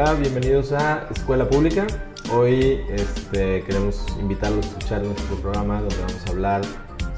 [0.00, 1.84] Hola, bienvenidos a Escuela Pública.
[2.32, 6.62] Hoy este, queremos invitarlos a escuchar nuestro programa donde vamos a hablar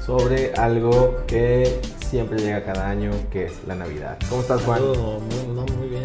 [0.03, 4.17] sobre algo que siempre llega cada año, que es la Navidad.
[4.27, 4.79] ¿Cómo estás, Juan?
[4.79, 6.01] Todo muy, no, muy bien.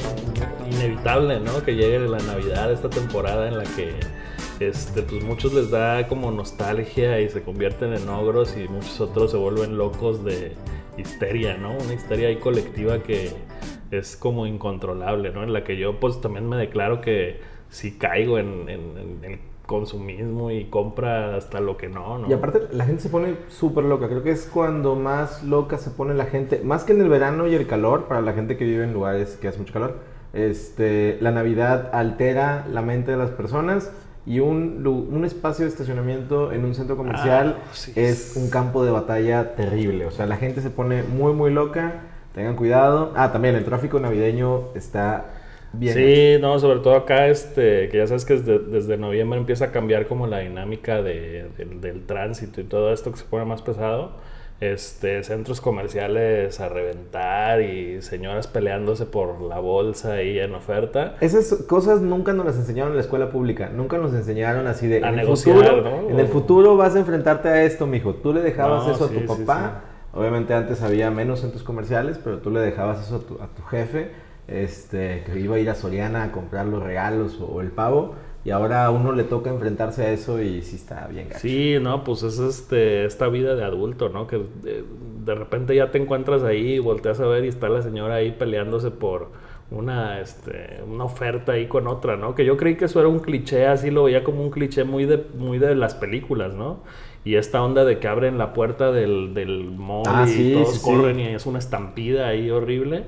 [0.70, 1.64] Inevitable, ¿no?
[1.64, 3.94] Que llegue la Navidad, esta temporada en la que
[4.60, 9.30] este, pues muchos les da como nostalgia y se convierten en ogros y muchos otros
[9.30, 10.52] se vuelven locos de
[10.98, 11.72] histeria, ¿no?
[11.72, 13.32] Una histeria ahí colectiva que
[13.90, 15.42] es como incontrolable, ¿no?
[15.42, 20.52] En la que yo pues también me declaro que si caigo en, en, el consumismo
[20.52, 22.28] y compra hasta lo que no, ¿no?
[22.28, 25.90] Y aparte la gente se pone súper loca, creo que es cuando más loca se
[25.90, 28.64] pone la gente, más que en el verano y el calor, para la gente que
[28.64, 29.96] vive en lugares que hace mucho calor,
[30.32, 33.90] este, la Navidad altera la mente de las personas
[34.26, 37.92] y un, un espacio de estacionamiento en un centro comercial Ah, sí.
[37.94, 40.04] es un campo de batalla terrible.
[40.06, 42.02] O sea, la gente se pone muy, muy loca.
[42.36, 43.12] Tengan cuidado.
[43.16, 45.24] Ah, también el tráfico navideño está
[45.72, 45.94] bien.
[45.94, 49.72] Sí, no, sobre todo acá, este, que ya sabes que desde, desde noviembre empieza a
[49.72, 53.62] cambiar como la dinámica de- del- del tránsito y todo esto que se pone más
[53.62, 54.12] pesado.
[54.60, 61.16] Este, centros comerciales a reventar y señoras peleándose por la bolsa ahí en oferta.
[61.22, 63.70] Esas cosas nunca nos las enseñaron en la escuela pública.
[63.74, 64.96] Nunca nos enseñaron así de.
[64.96, 66.10] A en el negociar, futuro, ¿no?
[66.10, 68.14] En el futuro vas a enfrentarte a esto, mijo.
[68.14, 69.82] Tú le dejabas No, eso a sí, tu sí, papá.
[70.16, 74.12] Obviamente antes había menos centros comerciales, pero tú le dejabas eso a tu, jefe,
[74.48, 78.14] este, que iba a ir a Soriana a comprar los regalos o, el pavo.
[78.42, 81.40] Y ahora a uno le toca enfrentarse a eso y sí está bien gacho.
[81.40, 84.26] Sí, no, pues es este, esta vida de adulto, ¿no?
[84.26, 84.84] Que de,
[85.24, 88.30] de repente ya te encuentras ahí y volteas a ver y está la señora ahí
[88.30, 89.32] peleándose por
[89.70, 92.34] una, este, una oferta ahí con otra, ¿no?
[92.34, 95.04] Que yo creí que eso era un cliché, así lo veía como un cliché muy
[95.06, 96.80] de, muy de las películas, ¿no?
[97.24, 100.78] Y esta onda de que abren la puerta del, del mall Ah, y sí, todos
[100.78, 100.84] sí, sí.
[100.84, 103.04] corren y es una estampida ahí horrible.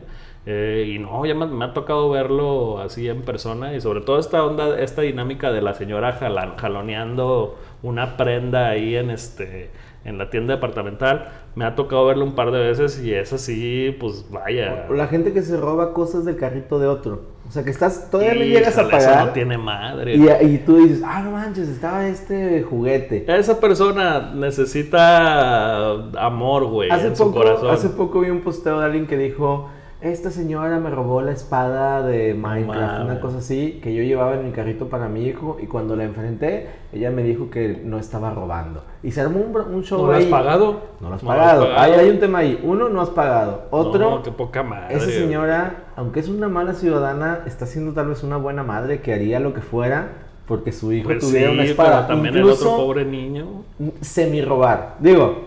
[0.47, 4.19] Eh, y no, ya me, me ha tocado verlo así en persona y sobre todo
[4.19, 9.71] esta onda, esta dinámica de la señora jalan- jaloneando una prenda ahí en este
[10.04, 11.28] en la tienda departamental,
[11.59, 14.87] me ha tocado verlo un par de veces y es así, pues vaya.
[14.89, 17.23] O la gente que se roba cosas del carrito de otro.
[17.49, 19.27] O sea, que estás, todavía no llegas a eso pagar.
[19.27, 20.15] no tiene madre.
[20.15, 20.23] y,
[20.55, 23.25] y tú dices, ah, no manches, estaba este juguete.
[23.27, 27.71] Esa persona necesita amor, güey, Hace en su poco, corazón.
[27.71, 29.69] hace poco vi un posteo de alguien que dijo,
[30.00, 34.44] esta señora me robó la espada de Minecraft, una cosa así, que yo llevaba en
[34.44, 38.31] mi carrito para mi hijo y cuando la enfrenté, ella me dijo que no estaba
[38.32, 38.84] robando.
[39.03, 40.31] Y se armó un, un show ¿No lo has ahí.
[40.31, 40.81] pagado?
[41.00, 41.62] No lo has No lo has pagado.
[41.69, 41.81] pagado.
[41.81, 42.60] Ahí hay un tema ahí.
[42.62, 43.64] Uno, no has pagado.
[43.70, 44.97] Otro, No, qué poca madre.
[44.97, 49.12] esa señora, aunque es una mala ciudadana, está siendo tal vez una buena madre que
[49.12, 50.09] haría lo que fuera
[50.47, 52.06] porque su hijo Pues tuviera sí, una espada.
[52.06, 53.65] pero también Incluso, el otro pobre niño.
[54.00, 54.94] semi robar.
[55.00, 55.42] Digo,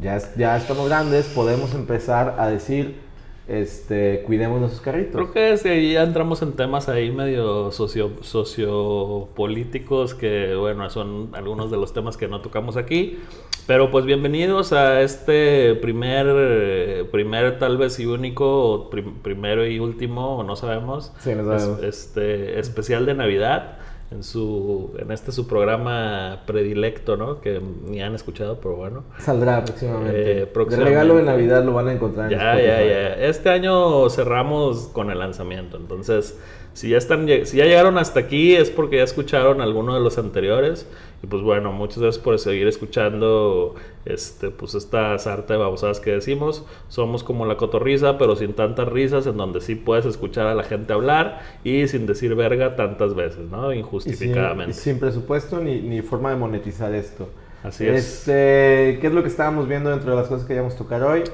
[0.00, 3.05] ya, ya estamos grandes, podemos empezar a decir,
[3.48, 5.12] este, cuidemos nuestros carritos.
[5.14, 11.30] Creo que desde ahí ya entramos en temas ahí medio socio, sociopolíticos que, bueno, son
[11.32, 13.18] algunos de los temas que no tocamos aquí.
[13.66, 19.80] Pero pues bienvenidos a este primer, primer tal vez y único, o prim- primero y
[19.80, 21.82] último, no sabemos, Sí, no es- sabemos.
[21.84, 23.78] este especial de Navidad.
[24.12, 27.40] En, su, en este su programa predilecto, ¿no?
[27.40, 29.02] Que ni han escuchado, pero bueno.
[29.18, 30.42] Saldrá próximamente.
[30.42, 30.84] Eh, próximamente.
[30.84, 32.68] De regalo de Navidad lo van a encontrar en Ya, Spotify.
[32.68, 33.14] ya, ya.
[33.26, 35.76] Este año cerramos con el lanzamiento.
[35.76, 36.38] Entonces,
[36.76, 40.18] si ya están, si ya llegaron hasta aquí es porque ya escucharon alguno de los
[40.18, 40.86] anteriores.
[41.22, 46.10] Y pues bueno, muchas gracias por seguir escuchando este, pues esta sarta de babosadas que
[46.10, 46.66] decimos.
[46.88, 50.64] Somos como la cotorriza, pero sin tantas risas, en donde sí puedes escuchar a la
[50.64, 53.72] gente hablar y sin decir verga tantas veces, ¿no?
[53.72, 54.72] Y sin, Injustificadamente.
[54.72, 57.26] y sin presupuesto ni, ni forma de monetizar esto.
[57.62, 58.04] Así es.
[58.04, 61.02] Este, ¿Qué es lo que estábamos viendo dentro de las cosas que íbamos a tocar
[61.02, 61.24] hoy?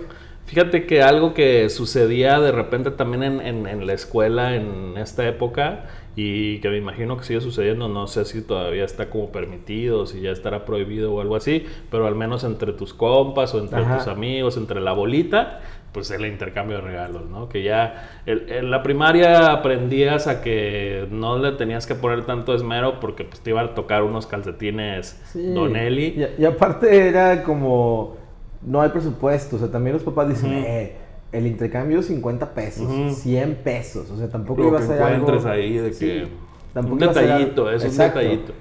[0.53, 5.27] Fíjate que algo que sucedía de repente también en, en- en la escuela en esta
[5.27, 10.05] época y que me imagino que sigue sucediendo, no sé si todavía está como permitido,
[10.07, 13.81] si ya estará prohibido o algo así, pero al menos entre tus compas o entre
[13.81, 13.97] Ajá.
[13.97, 15.61] tus amigos, entre la bolita,
[15.93, 17.49] pues el intercambio de regalos, ¿no?
[17.49, 22.55] Que ya el- en la primaria aprendías a que no le tenías que poner tanto
[22.55, 25.55] esmero porque pues te iban a tocar unos calcetines Sí.
[25.55, 26.27] Donelli.
[26.39, 28.19] Y, y aparte era como,
[28.67, 30.65] no hay presupuesto, o sea, también los papás dicen, Ujú.
[30.67, 30.97] eh,
[31.33, 33.11] el intercambio es 50 pesos, Ujú.
[33.13, 35.49] 100 pesos, o sea, tampoco iba a ser algo...
[35.49, 36.29] ahí de Sí, que...
[36.75, 38.19] tampoco un detallito, algo- es un Exacto.
[38.19, 38.53] detallito.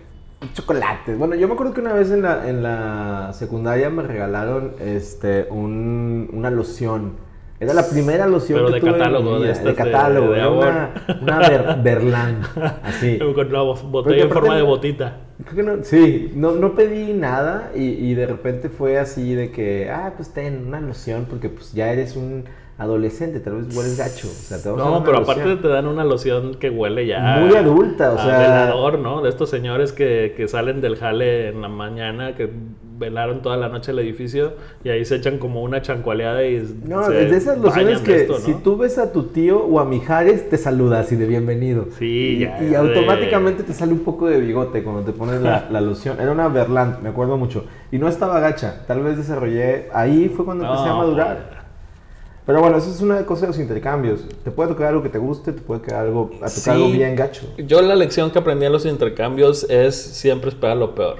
[0.55, 1.17] Chocolates.
[1.19, 5.45] Bueno, yo me acuerdo que una vez en la, en la secundaria me regalaron este,
[5.51, 7.13] un- una loción.
[7.61, 10.31] Era la primera loción Pero que de tuve en catálogo, de estas de de- catálogo.
[10.31, 10.65] de era amor.
[10.67, 10.89] una,
[11.21, 12.41] una Ber- Berlán,
[12.83, 13.19] así.
[13.19, 15.17] Con Porque botella en forma de botita.
[15.45, 19.51] Creo que no, sí, no, no pedí nada y, y de repente fue así de
[19.51, 22.45] que, ah, pues ten una loción porque pues ya eres un
[22.79, 24.27] adolescente, tal vez hueles gacho.
[24.27, 26.55] O sea, te vamos a dar No, una pero loción aparte te dan una loción
[26.55, 27.37] que huele ya.
[27.45, 29.21] Muy adulta, o a sea- velador, ¿no?
[29.21, 32.49] De estos señores que, que salen del jale en la mañana, que
[33.01, 34.53] velaron toda la noche el edificio
[34.83, 36.63] y ahí se echan como una chancualeada y.
[36.85, 38.39] No, se es de esas lociones que esto, ¿no?
[38.39, 41.87] si tú ves a tu tío o a Mijares, te saludas y de bienvenido.
[41.99, 45.67] Sí, y, ya, y automáticamente te sale un poco de bigote cuando te pones la,
[45.71, 46.21] la loción.
[46.21, 47.65] Era una Verland, me acuerdo mucho.
[47.91, 49.89] Y no estaba gacha, tal vez desarrollé.
[49.93, 51.61] Ahí fue cuando empecé a madurar.
[52.45, 54.25] Pero bueno, eso es una cosa de los intercambios.
[54.43, 56.69] Te puede tocar algo que te guste, te puede quedar algo, a tocar Sí.
[56.71, 57.43] algo bien gacho.
[57.57, 61.17] Yo la lección que aprendí en los intercambios es siempre esperar lo peor.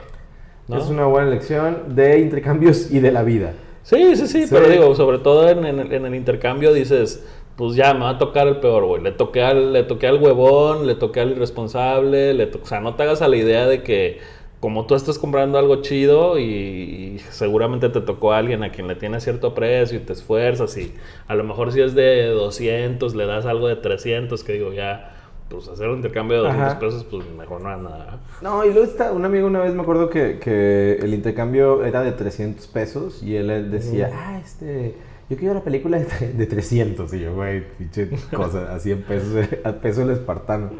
[0.71, 0.81] ¿No?
[0.83, 3.53] Es una buena lección de intercambios y de la vida.
[3.83, 4.49] Sí, sí, sí, Sí.
[4.53, 7.25] pero digo, sobre todo en, en el- en el intercambio dices,
[7.55, 9.01] pues ya, me va a tocar el peor, güey.
[9.03, 12.79] Le toqué al, le toqué al huevón, le toqué al irresponsable, le to- o sea,
[12.79, 14.19] no te hagas a la idea de que
[14.59, 18.87] como tú estás comprando algo chido y, y seguramente te tocó a alguien a quien
[18.87, 20.93] le tiene cierto precio y te esfuerzas y
[21.27, 25.20] a lo mejor si es de 200 le das algo de 300, que digo, ya,
[25.51, 26.79] pues hacer un intercambio de 200 Ajá.
[26.79, 28.19] pesos, pues mejor no es nada.
[28.41, 32.01] No, y luego está, un amigo una vez me acuerdo que, que el intercambio era
[32.01, 34.95] de 300 pesos y él, decía, ah, este,
[35.29, 37.13] yo quiero la película de, de 300.
[37.13, 40.71] Y yo, güey, pinche cosa, a 100 pesos, a peso el espartano.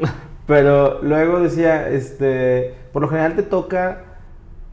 [0.46, 4.04] Pero luego decía, este, por lo general te toca,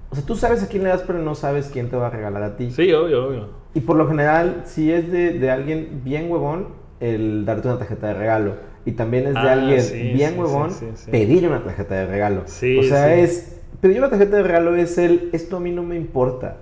[0.09, 2.09] o sea, tú sabes a quién le das, pero no sabes quién te va a
[2.09, 2.71] regalar a ti.
[2.71, 3.47] Sí, obvio, obvio.
[3.73, 6.69] Y por lo general, si es de, de alguien bien huevón,
[6.99, 8.68] el darte una tarjeta de regalo.
[8.89, 12.07] Y también es de Ah, alguien sí, bien sí, huevón sí, pedir una tarjeta de
[12.07, 12.41] regalo.
[12.45, 13.55] O sea, es.
[13.81, 15.29] Pedir una tarjeta de regalo es el.
[15.31, 16.57] Esto a mí no me importa.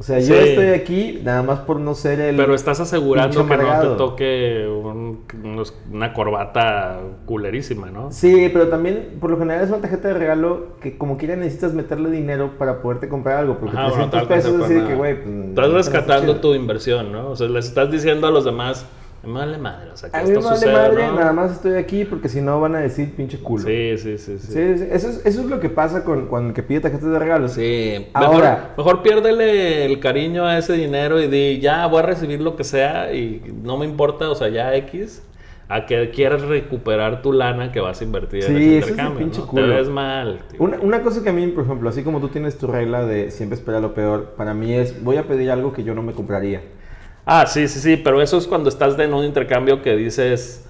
[0.00, 2.36] O sea, yo estoy aquí nada más por no ser el.
[2.36, 5.24] Pero estás asegurando que no te toque un-
[5.92, 8.10] una corbata culerísima, ¿no?
[8.12, 11.74] Sí, pero también por lo general es una tarjeta de regalo que como quiera necesitas
[11.74, 13.58] meterle dinero para poderte comprar algo.
[13.58, 15.22] Porque Ajá, bueno, 300 tal vez pesos no así de para que, güey.
[15.22, 17.30] pues, Estás rescatando tu inversión, ¿no?
[17.30, 18.86] O sea, les estás diciendo a los demás,
[19.26, 21.14] me vale madre, o sea, que A mí me vale madre, ¿no?
[21.16, 23.64] nada más estoy aquí porque si no van a decir pinche culo.
[23.64, 24.46] Sí, sí, sí, sí.
[24.52, 27.10] Sí, sí, Eso, es, eso es lo que pasa con, con el que pide tarjetas
[27.10, 27.52] de regalos.
[27.52, 32.02] Sí, Ahora- mejor, mejor piérdele el cariño a ese dinero y di, ya voy a
[32.02, 35.22] recibir lo que sea y no me importa, o sea, ya X,
[35.70, 38.84] a que quieras recuperar tu lana que vas a invertir Sí, en ese ese es
[38.84, 39.18] el intercambio.
[39.18, 39.46] pinche ¿no?
[39.48, 39.62] culo.
[39.62, 40.38] Te ves mal.
[40.50, 40.60] tío.
[40.62, 43.30] Una, una cosa que a mí, por ejemplo, así como tú tienes tu regla de
[43.32, 46.12] siempre esperar lo peor, para mí es voy a pedir algo que yo no me
[46.14, 46.62] compraría.
[47.30, 50.64] Ah, sí, sí, sí, pero eso es cuando estás en un intercambio que dices,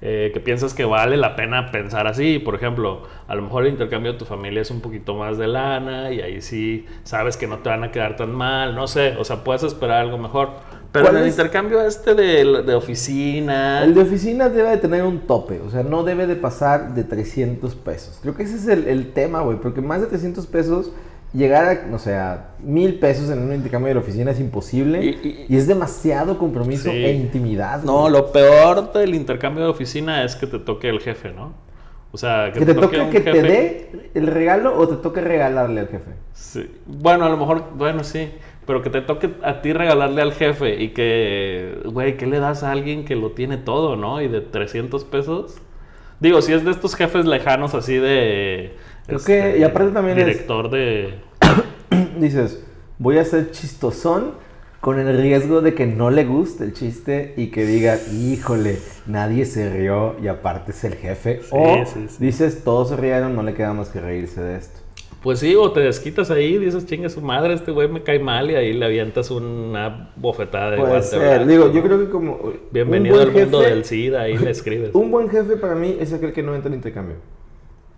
[0.00, 2.38] eh, que piensas que vale la pena pensar así.
[2.38, 5.46] Por ejemplo, a lo mejor el intercambio de tu familia es un poquito más de
[5.46, 9.14] lana y ahí sí sabes que no te van a quedar tan mal, no sé,
[9.18, 10.52] o sea, puedes esperar algo mejor.
[10.90, 11.34] Pero en ¿Cuál el es?
[11.34, 13.84] intercambio este de, de oficina...
[13.84, 17.04] El de oficina debe de tener un tope, o sea, no debe de pasar de
[17.04, 18.18] 300 pesos.
[18.22, 20.92] Creo que ese es el, el tema, güey, porque más de 300 pesos,
[21.32, 25.04] llegar a, no sé, a mil pesos en un intercambio de la oficina es imposible
[25.04, 26.96] Y- y, y- es demasiado compromiso Sí.
[27.04, 27.82] e intimidad.
[27.82, 28.12] No, güey.
[28.12, 31.52] lo peor del intercambio de oficina es que te toque el jefe, ¿no?
[32.12, 35.88] O sea, Que te toque que te dé el regalo o te toque regalarle al
[35.88, 36.10] jefe.
[36.32, 36.68] Sí.
[36.86, 38.30] Bueno, a lo mejor, bueno, sí.
[38.66, 42.64] Pero que te toque a ti regalarle al jefe y que, güey, ¿qué le das
[42.64, 44.20] a alguien que lo tiene todo, no?
[44.20, 45.56] Y de 300 pesos.
[46.18, 48.74] Digo, si es de estos jefes lejanos así de...
[49.16, 51.14] este, Creo que- y aparte también es- Director de...
[52.18, 52.64] dices,
[52.98, 54.32] voy a ser chistosón
[54.80, 59.44] con el riesgo de que no le guste el chiste y que diga, híjole, nadie
[59.44, 61.40] se rió y aparte es el jefe.
[61.50, 62.16] o sí, sí.
[62.18, 64.80] dices, todos se rieron, no le queda más que reírse de esto.
[65.22, 68.50] Pues sí, o te desquitas ahí, dices, chinga su madre, este güey me cae mal
[68.50, 71.72] y ahí le avientas una bofetada de Puede ser, digo, ¿no?
[71.74, 72.38] yo creo que como...
[72.70, 74.90] Bienvenido al mundo jefe- del SIDA, ahí le escribes.
[74.94, 77.16] Un buen jefe para mí es aquel que no entra en intercambio.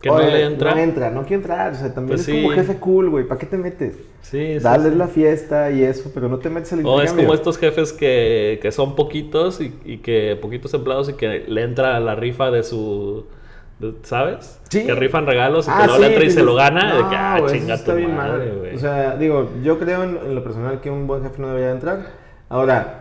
[0.03, 0.75] Que no le entra.
[0.75, 2.55] No entra, no quiere entrar, o sea, también Pues es como sí.
[2.57, 3.97] jefe cool, güey, ¿para qué te metes?
[4.21, 4.99] Sí, sí, Darles sí.
[4.99, 7.05] la fiesta y eso, pero no te metes al O intercambio.
[7.05, 11.45] es como estos jefes que, que son poquitos y, y que poquitos empleados y que
[11.47, 13.27] le entra a la rifa de su.
[13.79, 14.61] de- ¿Sabes?
[14.71, 14.85] Sí.
[14.87, 16.95] Que rifan regalos y Ah, que sí, le entra y se lo gana.
[16.97, 18.59] de no, que, ah, chinga está tu bien madre, mal.
[18.59, 18.75] güey.
[18.75, 21.71] O sea, digo, yo creo en, en lo personal que un buen jefe no debería
[21.73, 22.07] entrar.
[22.49, 22.99] Ahora,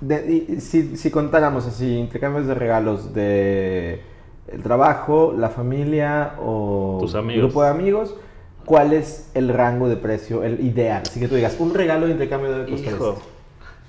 [0.00, 4.00] de- y- si, si contáramos así, intercambios de regalos de
[4.52, 7.44] el trabajo, la familia o Tus amigos.
[7.44, 8.16] grupo de amigos,
[8.64, 11.02] ¿cuál es el rango de precio, el ideal?
[11.06, 13.10] Así que tú digas, un regalo de intercambio debe costar Hijo.
[13.10, 13.22] esto.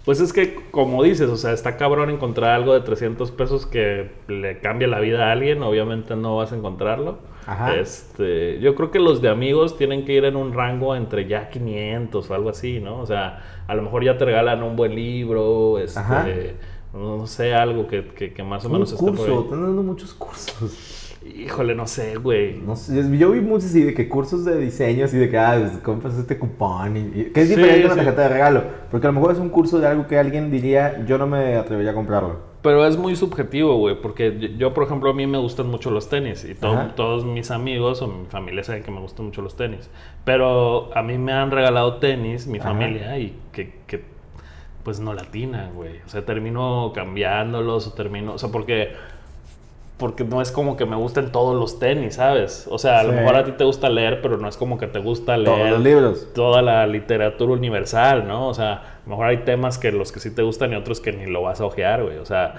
[0.06, 4.10] Pues es que, como dices, o sea, está cabrón encontrar algo de 300 pesos que
[4.28, 5.62] le cambie la vida a alguien.
[5.62, 7.20] Obviamente no vas a encontrarlo.
[7.46, 7.76] Ajá.
[7.76, 11.50] Este, yo creo que los de amigos tienen que ir en un rango entre ya
[11.50, 13.00] 500 o algo así, ¿no?
[13.00, 16.56] O sea, a lo mejor ya te regalan un buen libro, este.
[16.94, 19.44] No sé, algo que, que- que más o menos esté por curso, ahí.
[19.44, 20.98] están dando muchos cursos.
[21.24, 22.58] Híjole, no sé, güey.
[22.58, 25.56] No sé, yo vi muchos así de que cursos de diseño, así de que, ah,
[25.60, 28.00] pues, compras este cupón, y, y- que es Sí, diferente a una sí.
[28.00, 31.06] tarjeta de regalo, porque a lo mejor es un curso de algo que alguien diría,
[31.06, 32.50] yo no me atrevería a comprarlo.
[32.64, 35.92] Pero es muy subjetivo, güey, porque yo- yo, por ejemplo, a mí me gustan mucho
[35.92, 36.94] los tenis y to- Ajá.
[36.96, 39.90] todos mis amigos o mi familia saben que me gustan mucho los tenis.
[40.26, 42.70] Pero a mí me han regalado tenis, mi Ajá.
[42.70, 44.04] familia, y que, que,
[44.84, 46.00] pues no latinan, güey.
[46.06, 48.94] O sea, termino cambiándolos o termino, o sea, porque
[49.98, 52.68] porque no es como que me gusten todos los tenis, ¿sabes?
[52.72, 54.88] O sea, a lo mejor a ti te gusta leer, pero no es como que
[54.88, 56.34] te gusta leer Todos los libros.
[56.34, 58.48] toda la literatura universal, ¿no?
[58.48, 61.02] O sea, a lo mejor hay temas que los que sí te gustan y otros
[61.02, 62.18] que ni lo vas a ojear, güey.
[62.18, 62.56] O sea,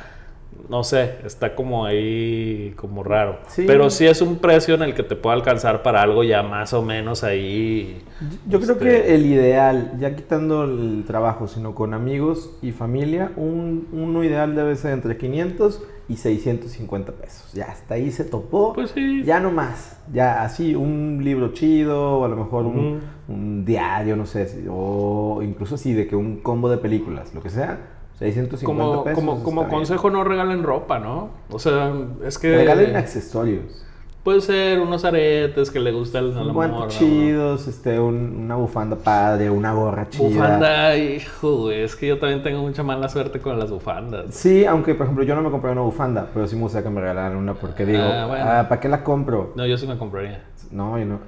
[0.69, 3.39] no sé, está como ahí como raro.
[3.49, 3.65] Sí.
[3.67, 6.73] Pero sí es un precio en el que te puede alcanzar para algo ya más
[6.73, 8.03] o menos ahí.
[8.49, 13.33] Yo creo este, que el ideal, ya quitando el trabajo, sino con amigos y familia,
[13.37, 17.53] un, uno ideal debe ser entre 500 y 650 pesos.
[17.53, 18.73] Ya, hasta ahí se topó.
[18.75, 19.23] Pues sí.
[19.25, 19.99] Ya no más.
[20.13, 25.41] Ya así, un libro chido, o a lo mejor un, un diario, no sé, o
[25.43, 29.19] incluso así de que un combo de películas, lo que sea, 650 Como, pesos.
[29.19, 29.81] como, como está bien.
[29.81, 31.31] consejo, no regalen ropa, ¿no?
[31.51, 31.93] O sea,
[32.25, 32.57] es que.
[32.57, 33.85] Regalen accesorios.
[34.23, 36.87] Puede ser unos aretes que le gusta morra, ¿no?
[36.87, 40.29] chidos, este, un- una bufanda padre, una gorra chida.
[40.29, 41.83] Bufanda, hijo, güey.
[41.83, 44.27] Es que yo también tengo mucha mala suerte con las bufandas.
[44.33, 46.95] Sí, aunque por ejemplo yo no me compré una bufanda, pero sí me gustaría que
[46.95, 48.45] me regalaran una porque digo, Ah, bueno.
[48.47, 49.55] ah, ¿para qué la compro?
[49.57, 50.45] No, yo sí me compraría.
[50.71, 51.19] No, yo no.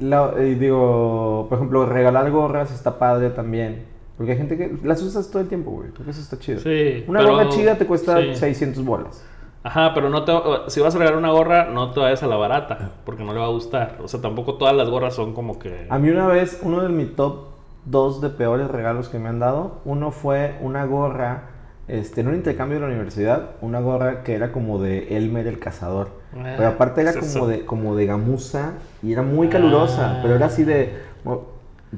[0.00, 3.84] La- y digo, por ejemplo, regalar gorras está padre también.
[4.16, 5.90] Porque hay gente que las usas todo el tiempo, güey.
[5.90, 6.60] Porque eso está chido.
[6.60, 8.34] Sí, Una pero- gorra chida te cuesta sí.
[8.36, 9.24] 600 bolas.
[9.64, 10.32] Ajá, pero no te,
[10.68, 13.38] si vas a regalar una gorra, no te vayas a la barata, porque no le
[13.38, 13.98] va a gustar.
[14.02, 15.86] O sea, tampoco todas las gorras son como que...
[15.88, 17.44] A mí una vez, uno de mis top
[17.84, 21.50] dos de peores regalos que me han dado, uno fue una gorra,
[21.86, 25.60] este, en un intercambio de la universidad, una gorra que era como de Elmer el
[25.60, 26.08] cazador.
[26.36, 27.46] Ah, Pero aparte era es como eso.
[27.46, 30.18] de, como de gamuza y era muy calurosa, Ah.
[30.22, 30.92] pero era así de...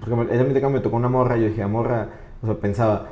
[0.01, 2.09] Porque me- mi intercambio, me tocó una morra yo dije, "Ah, morra,
[2.43, 3.07] o sea, pensaba,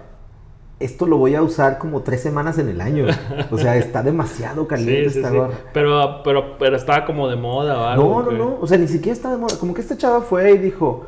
[0.81, 3.07] esto lo voy a usar como tres semanas en el año.
[3.53, 5.37] O sea, está demasiado caliente Sí, esta sí.
[5.37, 5.55] gorra.
[5.73, 8.03] Pero, pero, pero estaba como de moda o algo.
[8.05, 8.59] No, no, que- no.
[8.61, 9.57] O sea, ni siquiera estaba de moda.
[9.61, 11.07] Como que esta chava fue y dijo.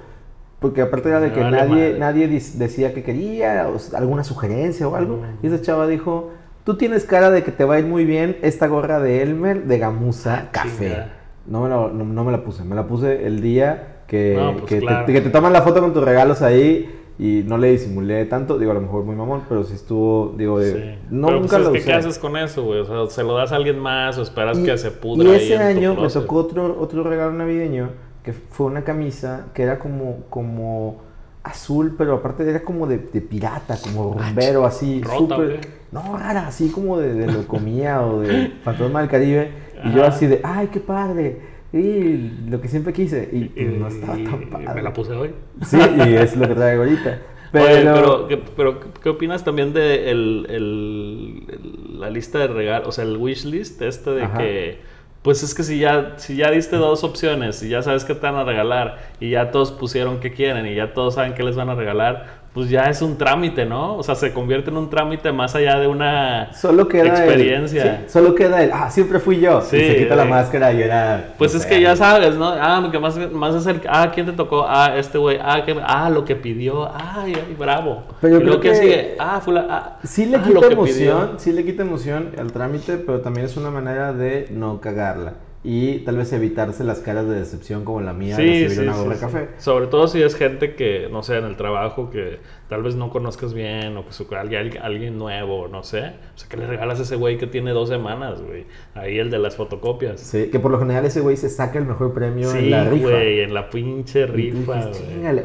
[0.61, 1.99] Porque aparte era de Me que vale nadie, madre.
[1.99, 5.17] nadie decía que quería, o alguna sugerencia o algo.
[5.17, 5.45] Mm.
[5.45, 6.31] Y esa chava dijo:
[6.63, 9.65] Tú tienes cara de que te va a ir muy bien esta gorra de Elmer
[9.65, 11.05] de gamuza Ah, café.
[11.47, 12.65] No me, la, no, no me la puse.
[12.65, 15.07] Me la puse el día que, No, pues que, claro.
[15.07, 17.01] te, que te toman la foto con tus regalos ahí.
[17.17, 20.59] Y no le disimulé tanto, digo, a lo mejor muy mamón, pero sí estuvo, digo,
[20.59, 20.99] de- Sí.
[21.11, 21.93] no, Pero, nunca pues, lo que, ¿Qué usé.
[21.93, 22.81] haces con eso, güey?
[22.81, 25.31] O sea, ¿se lo das a alguien más o esperas Y- que se pudra Y
[25.31, 27.91] ahí ese tu año me tocó otro, otro regalo navideño
[28.25, 31.03] que fue una camisa que era como, como
[31.45, 35.01] azul, pero aparte era como de, de pirata, como rumbero, así.
[35.03, 35.61] ¿Rota qué?
[35.93, 39.51] No, rara, así como de, de locomía o de fantasma del Caribe.
[39.85, 40.11] Y yo Ajá.
[40.15, 41.54] así de, ay, qué padre.
[41.77, 43.29] Y lo que siempre quise.
[43.33, 44.69] Y, Y, no estaba tan padre.
[44.75, 45.31] me la puse hoy.
[45.63, 47.19] Sí, y es lo que traigo ahorita.
[47.53, 52.49] Pero, Oye, pero, ¿qué, pero ¿qué opinas también de el, el- el- la lista de
[52.49, 54.39] regalos, o sea, el wish list este de Ajá.
[54.39, 54.79] que,
[55.23, 58.21] pues es que si ya, si ya diste dos opciones y ya sabes qué te
[58.27, 61.55] van a regalar y ya todos pusieron qué quieren y ya todos saben qué les
[61.55, 63.97] van a regalar, pues ya es un trámite, ¿no?
[63.97, 67.83] O sea, se convierte en un trámite más allá de una Solo queda el- experiencia.
[68.07, 69.61] sí, solo queda el, ah, siempre fui yo.
[69.61, 71.35] Sí, y se quita la máscara y era.
[71.37, 72.47] Pues no es sé, que ya sabes, ¿no?
[72.49, 73.81] Ah, que más, más es el...
[73.89, 74.65] Ah, ¿quién te tocó?
[74.69, 75.37] Ah, este güey.
[75.43, 76.89] Ah, que, ah, lo que pidió.
[76.95, 78.05] Ay, ay, bravo.
[78.21, 79.17] Pero y creo que que- sigue.
[79.19, 79.67] Ah, fue la...
[79.69, 80.87] Ah, Sí le ah, quita emoción,
[81.27, 81.39] pidió.
[81.39, 85.35] sí le quita emoción al trámite, pero también es una manera de no cagarla.
[85.67, 88.81] Y tal vez evitarse las caras de decepción como la mía de Sí, recibir sí,
[88.83, 89.21] una gorra de sí.
[89.23, 89.49] café.
[89.57, 93.09] Sobre todo si es gente que, no sé, en el trabajo que tal vez no
[93.09, 96.01] conozcas bien o que su, alguien, alguien nuevo, no sé.
[96.35, 98.67] O sea, que le regalas a ese güey que tiene dos semanas, güey.
[98.95, 100.21] Ahí el de las fotocopias.
[100.21, 103.09] Sí, que por lo general ese güey se saca el mejor premio en la rifa.
[103.09, 104.91] güey, en la pinche rifa.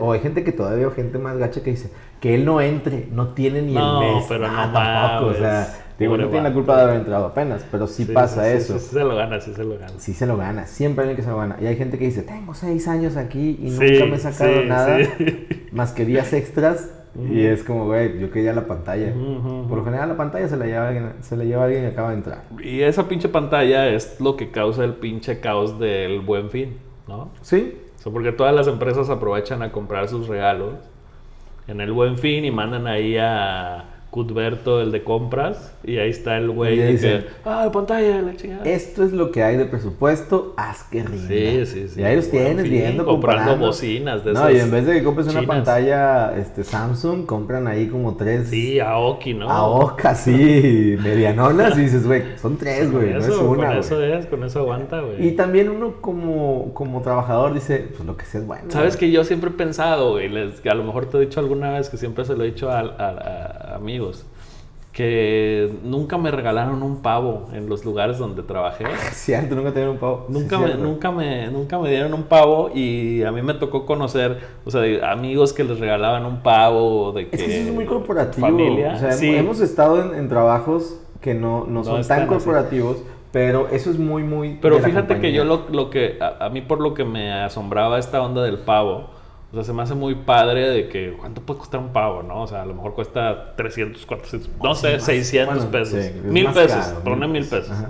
[0.02, 3.08] O hay gente que todavía, o gente más gacha que dice que él no entre,
[3.10, 4.26] no tiene ni No, el mes.
[4.28, 5.32] pero no tampoco.
[5.32, 5.86] O sea.
[6.00, 8.80] Digo, no tiene la culpa de haber entrado apenas, pero sí, Sí, pasa sí, eso.
[8.80, 9.94] Sí, sí se lo gana, sí se lo gana.
[9.98, 11.58] Sí se lo gana, siempre hay alguien que se lo gana.
[11.62, 14.98] Y hay gente que dice, tengo seis años aquí y nunca me he sacado nada,
[15.72, 16.92] más que días extras.
[17.30, 19.14] Y es como, güey, yo quería la pantalla.
[19.68, 22.10] Por lo general la pantalla se la lleva alguien, se la lleva alguien que acaba
[22.10, 22.44] de entrar.
[22.64, 26.78] Y esa pinche pantalla es lo que causa el pinche caos del buen fin,
[27.08, 27.32] ¿no?
[27.42, 27.78] ¿Sí?
[27.98, 30.76] O sea, porque todas las empresas aprovechan a comprar sus regalos
[31.68, 36.38] en el buen fin y mandan ahí a Cudberto, el de compras, y ahí está
[36.38, 38.64] el güey Y que, ah, pantalla, la chingada.
[38.66, 41.28] Esto es lo que hay de presupuesto, haz que rinda.
[41.28, 42.02] Sí, sí, sí.
[42.02, 43.68] Y ahí los tienes fin, viendo, comprando comparando.
[43.68, 47.68] bocinas de No, esas y en vez de que compres una pantalla este, Samsung, compran
[47.68, 49.50] ahí como tres Sí, Aoki, ¿no?
[49.50, 54.12] Aoka, sí, medianonas, y dices, güey, son tres, güey, no es una, Con eso güey.
[54.14, 55.28] es, con eso aguanta, güey.
[55.28, 58.66] Y también uno como, como trabajador dice, pues lo que sea es bueno.
[58.70, 61.90] Sabes que yo siempre he pensado, güey, a lo mejor te he dicho alguna vez,
[61.90, 64.26] que siempre se lo he dicho a, a- a amigos,
[65.00, 68.84] que nunca me regalaron un pavo en los lugares donde trabajé.
[68.84, 70.26] Es cierto, nunca te dieron un pavo.
[70.28, 70.84] Nunca, Sí, me, cierto.
[70.84, 74.82] nunca, me, nunca me dieron un pavo y a mí me tocó conocer, o sea,
[74.82, 77.36] de amigos que les regalaban un pavo, de que...
[77.38, 78.46] Es que eso es muy corporativo.
[78.46, 79.34] Familia, o sea, sí.
[79.34, 82.28] hemos estado en, en trabajos que no, no son tan así.
[82.28, 82.98] corporativos,
[83.32, 84.58] pero eso es muy, muy.
[84.62, 88.00] Pero fíjate que yo lo, lo que, a, a mí por lo que me asombraba
[88.00, 89.12] esta onda del pavo,
[89.52, 92.44] o sea, se me hace muy padre de que, ¿cuánto puede costar un pavo, no?
[92.44, 96.12] O sea, a lo mejor cuesta 300, 400, no sé, Más- 600 bueno, pesos, sí,
[96.24, 97.72] mil pesos, caro, pone mil pesos.
[97.72, 97.90] Ajá.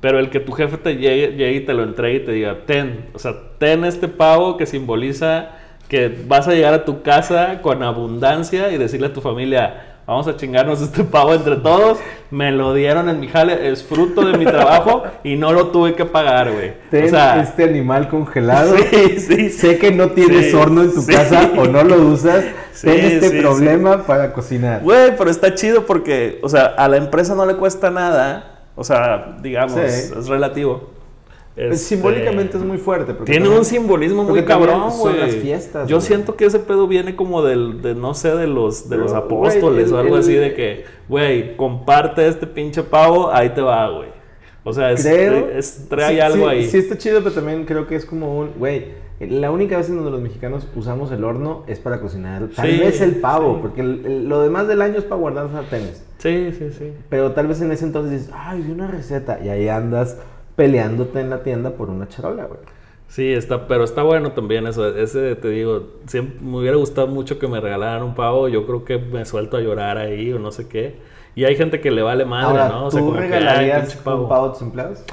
[0.00, 2.64] Pero el que tu jefe te llegue, llegue y te lo entregue y te diga,
[2.66, 5.50] ten, o sea, ten este pavo que simboliza
[5.88, 10.26] que vas a llegar a tu casa con abundancia y decirle a tu familia, vamos
[10.28, 11.98] a chingarnos este pavo entre todos,
[12.30, 15.94] me lo dieron en mi jale, es fruto de mi trabajo y no lo tuve
[15.94, 16.72] que pagar, güey.
[17.04, 18.74] O sea, este animal congelado.
[18.90, 21.12] sí, sí, Sé que no tienes Sí, horno en tu sí.
[21.12, 22.44] casa o no lo usas.
[22.80, 24.80] Ten este problema para cocinar.
[24.82, 28.82] Güey, pero está chido porque, o sea, a la empresa no le cuesta nada, o
[28.82, 30.90] sea, digamos, es relativo.
[31.54, 33.12] Pues, Este, simbólicamente es muy fuerte.
[33.12, 35.18] porque Tiene también- un simbolismo muy cabrón, güey.
[35.18, 38.88] las fiestas, Yo siento que ese pedo viene como del, de, no sé, de los,
[38.88, 43.50] de los apóstoles o algo el- así de que, güey, comparte este pinche pavo, ahí
[43.50, 44.08] te va, güey.
[44.64, 45.48] O sea, es, Creo.
[45.50, 46.64] es- trae sí, algo sí, ahí.
[46.68, 48.52] Sí, está chido, pero también creo que es como un.
[48.58, 48.86] Güey,
[49.20, 52.48] la única vez en donde los mexicanos usamos el horno es para cocinar.
[52.56, 55.50] Tal Sí, vez el pavo, porque el- el- lo demás del año es para guardar
[55.50, 56.02] sartenes.
[56.18, 56.92] Sí, sí, sí.
[57.10, 59.40] Pero tal vez en ese entonces dices, ay, vi una receta.
[59.44, 60.16] Y ahí andas
[60.56, 62.60] peleándote en la tienda por una charola, güey.
[63.08, 64.88] Sí, está, pero está bueno también eso.
[64.96, 68.48] Ese, te digo, siempre me hubiera gustado mucho que me regalaran un pavo.
[68.48, 70.96] Yo creo que me suelto a llorar ahí o no sé qué.
[71.34, 72.86] Y hay gente que le vale madre, Ahora, ¿no?
[72.86, 75.04] O ¿tú sea, que, ay, regalarías pinche un pavo a tus empleados?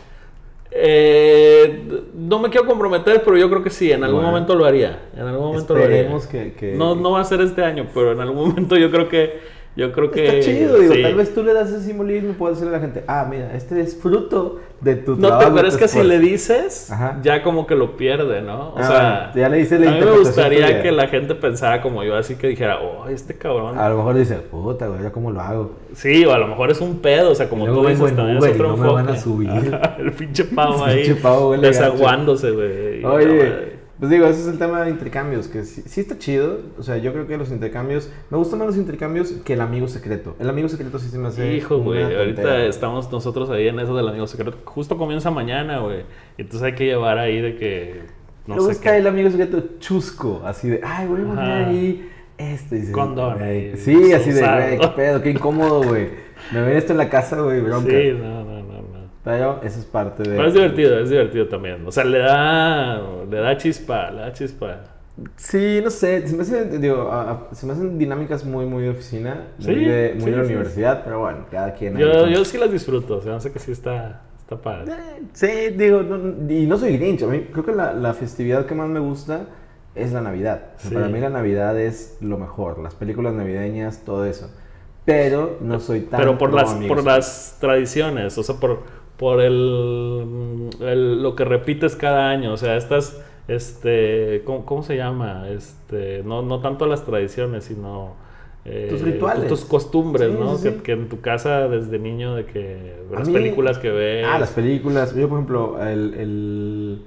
[0.72, 4.32] Eh, no me quiero comprometer, pero yo creo que sí, en algún Bueno.
[4.32, 5.10] momento lo haría.
[5.16, 6.08] En algún momento lo haría.
[6.32, 6.54] Que...
[6.54, 9.59] que- No, no va a ser este año, pero en algún momento yo creo que.
[9.76, 10.26] Yo creo que.
[10.28, 11.02] Está chido, digo, sí.
[11.04, 13.54] tal vez tú le das ese simbolismo y puedes decirle a la gente, ah, mira,
[13.56, 15.50] este es fruto de tu No, trabajo.
[15.50, 16.10] te- pero es que si esfuerzo".
[16.10, 17.20] le dices, Ajá.
[17.22, 18.70] ya como que lo pierde, ¿no?
[18.72, 20.82] O Ah, sea, ya le dices la a mí me gustaría tuya.
[20.82, 23.78] que la gente pensara como yo, así que dijera, oh, este cabrón.
[23.78, 25.72] A lo mejor dice, puta, güey, ¿ya cómo lo hago?
[25.94, 28.50] Sí, o a lo mejor es un pedo, o sea, como tú en también Uber
[28.50, 29.20] es otro no me van a enfoque.
[29.22, 29.80] subir.
[30.00, 31.04] El pinche pavo El ahí.
[31.06, 31.62] pinche pavo gacho.
[31.62, 33.02] desaguándose, güey.
[33.02, 33.79] No, Oye, güey.
[34.00, 36.60] Pues digo, ese es el tema de intercambios, que sí, sí está chido.
[36.78, 39.90] O sea, yo creo que los intercambios, me gustan más los intercambios que el amigo
[39.90, 40.38] secreto.
[40.40, 41.54] El amigo secreto sí se me hace.
[41.54, 44.58] Hijo, güey, ahorita estamos nosotros ahí en eso del amigo secreto.
[44.64, 46.06] Justo comienza mañana, güey.
[46.38, 48.02] Entonces hay que llevar ahí de que.
[48.48, 48.98] No Luego sé está qué.
[49.00, 52.76] el amigo secreto chusco, así de, ay, voy a ahí esto.
[52.76, 56.08] Y dices, Condón güey, Sí, así de, güey, qué pedo, qué incómodo, güey.
[56.52, 57.92] Me ven esto en la casa, güey, bronca.
[57.92, 58.49] Sí, no.
[59.30, 60.36] Pero eso es parte de.
[60.36, 61.86] Pero es divertido, es divertido también.
[61.86, 64.78] O sea, le da, le da chispa, le da chispa.
[65.36, 68.84] Sí, no sé, se me, hace, digo, a- a- se me hacen dinámicas muy, muy
[68.84, 71.98] de oficina, muy Sí, de, muy sí, de la sí, universidad, pero bueno, cada quien.
[71.98, 74.94] Yo, yo sí las disfruto, o sea, no sé que sí está, está padre.
[74.94, 78.66] Eh, Sí, digo, no- y no soy grinch, a mí creo que la, la festividad
[78.66, 79.42] que más me gusta
[79.94, 80.62] es la Navidad.
[80.78, 80.92] O sea.
[80.94, 84.50] Para mí la Navidad es lo mejor, las películas navideñas, todo eso.
[85.04, 86.20] Pero no soy tan...
[86.20, 86.96] Pero por las, amigos.
[86.96, 88.84] por las tradiciones, o sea, por,
[89.20, 94.96] por el, el- lo que repites cada año, o sea, estas, este, ¿cómo, cómo se
[94.96, 95.50] llama?
[95.50, 98.14] Este, no, no tanto las tradiciones, sino...
[98.64, 99.48] eh, Tus rituales.
[99.48, 100.56] Tus costumbres, Sí, ¿no?
[100.56, 100.80] sí, Que, sí.
[100.84, 104.26] que en tu casa desde niño, de que A las mí- películas que ves...
[104.28, 105.14] Ah, las películas.
[105.16, 106.14] Yo, por ejemplo, el...
[106.14, 107.02] el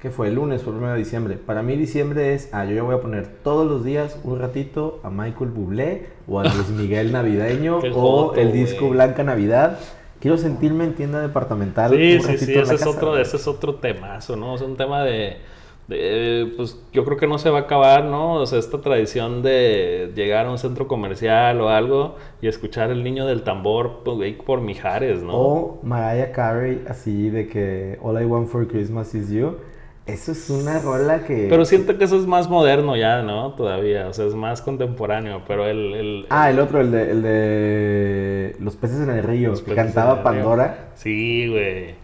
[0.00, 0.28] ¿Qué fue?
[0.28, 1.36] El lunes, fue el 1 de diciembre.
[1.36, 5.00] Para mí diciembre es, ah, yo ya voy a poner todos los días un ratito
[5.02, 8.88] a Michael Bublé o a Luis Miguel Navideño o joto, el disco.
[8.90, 9.78] Blanca Navidad.
[10.20, 11.90] Quiero sentirme en tienda departamental.
[11.90, 14.54] Sí, un sí, sí, ese es, casa, otro, ese es otro temazo, ¿no?
[14.54, 15.36] Es un tema de,
[15.88, 18.34] de, pues yo creo que no se va a acabar, ¿no?
[18.34, 23.04] O sea, esta tradición de llegar a un centro comercial o algo y escuchar el
[23.04, 25.32] niño del tambor pues, güey, por Mijares, ¿no?
[25.34, 29.56] O Mariah Carey, así de que All I Want for Christmas is You.
[30.06, 31.46] Eso es una rola que.
[31.50, 33.54] Pero siento que eso es más moderno ya, ¿no?
[33.54, 35.94] Todavía, o sea, es más contemporáneo, pero el...
[35.94, 40.22] el- Ah, el otro, el de, el de Los peces en el río, que cantaba.
[40.22, 40.90] Pandora.
[40.94, 41.94] Sí, güey.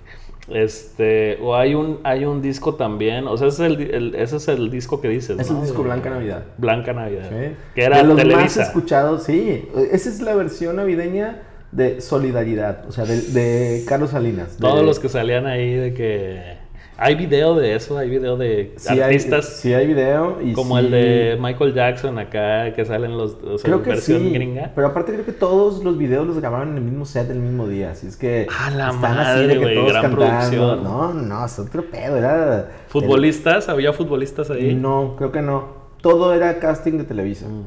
[0.49, 4.37] Este, o hay un, hay un disco también, o sea, ese es el, el- ese
[4.37, 5.39] es el disco que dices.
[5.39, 5.59] Es ¿no?
[5.59, 6.43] el disco Blanca Navidad.
[6.59, 7.31] Blanca Navidad.
[7.31, 7.55] Sí.
[7.77, 8.63] Que era de los más Televisa.
[8.65, 9.69] escuchados, sí.
[9.93, 14.59] Esa es la versión navideña de Solidaridad, o sea, de, de Carlos Salinas.
[14.59, 16.62] de- Todos los que salían ahí de que...
[17.05, 20.39] Hay video de eso, hay video de sí artistas Hay, sí hay video.
[20.41, 23.33] Y como sí- el de Michael Jackson acá, que salen los...
[23.43, 24.71] O sea, Creo que versión sí, gringa.
[24.75, 27.67] pero aparte creo que todos los videos los grabaron en el mismo set el mismo
[27.67, 29.87] día, así es que ¡A la están madre, güey!
[29.89, 30.85] Gran producción.
[30.85, 33.69] No, no, es otro pedo, era ¿Futbolistas?
[33.69, 34.75] ¿Había futbolistas ahí?
[34.75, 35.83] No, creo que no.
[36.01, 37.49] Todo era casting de Televisa.
[37.49, 37.65] Mm.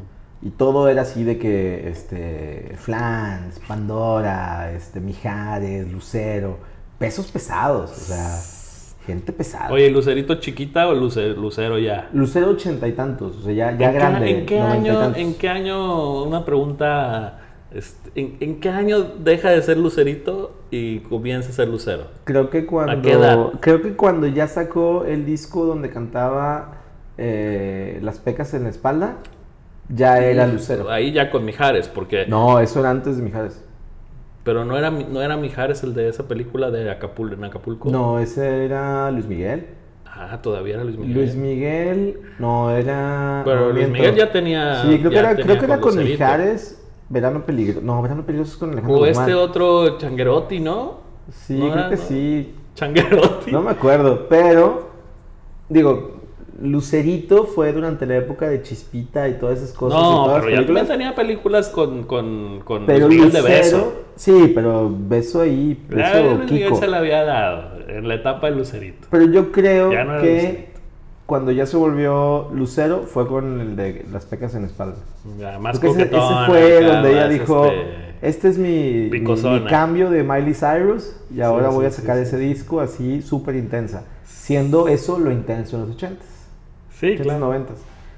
[0.48, 6.58] Y todo era así de que, este, Flans, Pandora, este, Mijares, Lucero,
[7.00, 8.30] pesos pesados, o sea,
[9.06, 9.72] gente pesada.
[9.72, 12.10] Oye, ¿Lucerito chiquita o luce- Lucero ya?
[12.14, 14.30] Lucero ochenta y tantos, o sea, ya, ya ¿En qué- grande.
[14.40, 15.16] ¿En qué, año.
[15.16, 17.40] ¿En qué año, una pregunta,
[17.72, 22.06] este, ¿en, en qué año deja de ser Lucerito y comienza a ser Lucero?
[22.24, 26.82] Creo que ¿A qué cuando, creo que cuando ya sacó el disco donde cantaba
[27.18, 29.18] eh, Las pecas en la espalda,
[29.88, 30.90] ya era Lucero.
[30.90, 32.26] Ahí ya con Mijares, porque...
[32.28, 33.64] No, eso era antes de Mijares.
[34.46, 37.90] Pero no era, no era Mijares el de esa película de Acapulco, en Acapulco.
[37.90, 39.68] No, ese era Luis Miguel.
[40.06, 41.14] Ah, todavía era Luis Miguel.
[41.18, 43.42] Luis Miguel, no, era.
[43.44, 43.98] Pero no, Luis miento.
[44.00, 46.14] Miguel ya tenía- Sí, creo que era, creo que era con Lucerito.
[46.24, 46.82] Mijares.
[47.10, 47.82] Verano peligroso.
[47.86, 49.24] No, Verano peligroso es con Alejandro O Guzmán.
[49.30, 51.00] este otro Changuerotti, ¿no?
[51.32, 52.02] Sí, ¿no creo era, que no?
[52.02, 52.56] sí.
[52.76, 53.52] Changuerotti.
[53.52, 54.90] No me acuerdo, pero.
[55.70, 56.15] Digo,
[56.62, 60.00] Lucerito fue durante la época de Chispita y todas esas cosas.
[60.00, 63.94] y No, todas pero ya también tenía películas con, con, con Pero de beso.
[64.16, 65.84] Sí, pero beso ahí.
[65.90, 66.76] Ya Beso Miguel Kiko.
[66.78, 69.08] se la había dado en la etapa de Lucerito.
[69.12, 70.80] Pero yo creo Ya no que Lucerito.
[71.26, 74.96] cuando ya se volvió Lucero fue con el de las pecas en la espalda.
[75.38, 76.10] Ya, más Porque ese,
[76.48, 77.86] fue donde ella dijo, este,
[78.22, 79.60] este, es mi, mi- picosona".
[79.60, 82.22] mi cambio de Miley Cyrus y ahora sí, voy a sacar sí.
[82.24, 86.16] ese disco así súper intensa, siendo eso lo intenso en los 80s,
[87.00, 87.54] Sí, 80s, claro.
[87.54, 87.78] 90s.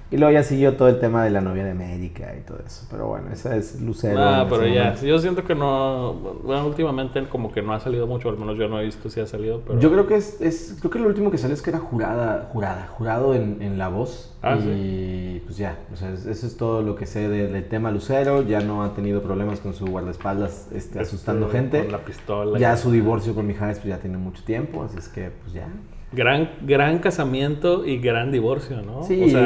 [0.10, 2.88] Y luego ya siguió todo el tema de la novia de América y todo eso.
[2.90, 4.18] Pero bueno, esa es Lucero.
[4.24, 5.06] Ah, pero ya, momento.
[5.06, 6.13] yo siento que no,
[6.46, 9.20] bueno, últimamente como que no ha salido mucho, al menos yo no he visto si
[9.20, 9.82] ha salido, pero...
[9.82, 12.48] Yo creo que es, es- creo que lo último que salió es que era jurada,
[12.54, 14.34] jurada, jurado en, en la voz.
[14.42, 17.68] Ah, y pues ya, o sea, es- eso es todo lo que sé de- del
[17.68, 18.44] tema Lucero.
[18.44, 21.82] Ya no ha tenido problemas con su guardaespaldas este, asustando Este, gente.
[21.84, 22.58] Con la pistola.
[22.58, 25.52] Ya y- su divorcio con Mijares pues ya tiene mucho tiempo, así es que pues
[25.52, 25.68] ya.
[26.13, 29.04] Gran, gran casamiento y gran divorcio, ¿no?
[29.04, 29.41] Sí, o sea,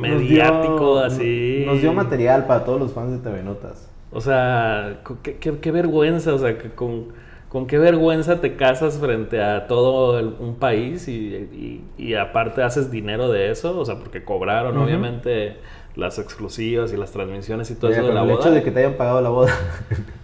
[0.00, 1.62] mediático, dio- así.
[1.66, 3.90] Nos dio material para todos los fans de TV Notas.
[4.12, 7.08] O sea, qué, qué- qué vergüenza, o sea, que con,
[7.50, 12.62] con qué vergüenza te casas frente a todo el- un país y, y- y aparte
[12.62, 15.56] haces dinero de eso, o sea, porque cobraron obviamente
[15.96, 18.40] las exclusivas y las transmisiones y todo eso de la el boda.
[18.40, 19.52] hecho de que te hayan pagado la boda.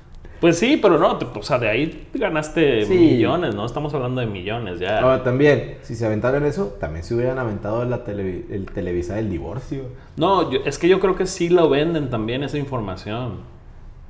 [0.43, 2.95] Pues sí, pero no, te- o sea, de ahí ganaste Sí.
[2.95, 3.65] millones, ¿no?
[3.65, 4.99] Estamos hablando de millones ya.
[4.99, 9.31] Ahora también, si se aventaron eso, también se hubieran aventado la tele- el televisar el
[9.31, 9.85] divorcio.
[10.17, 13.37] No, yo- es que yo creo que sí lo venden también esa información.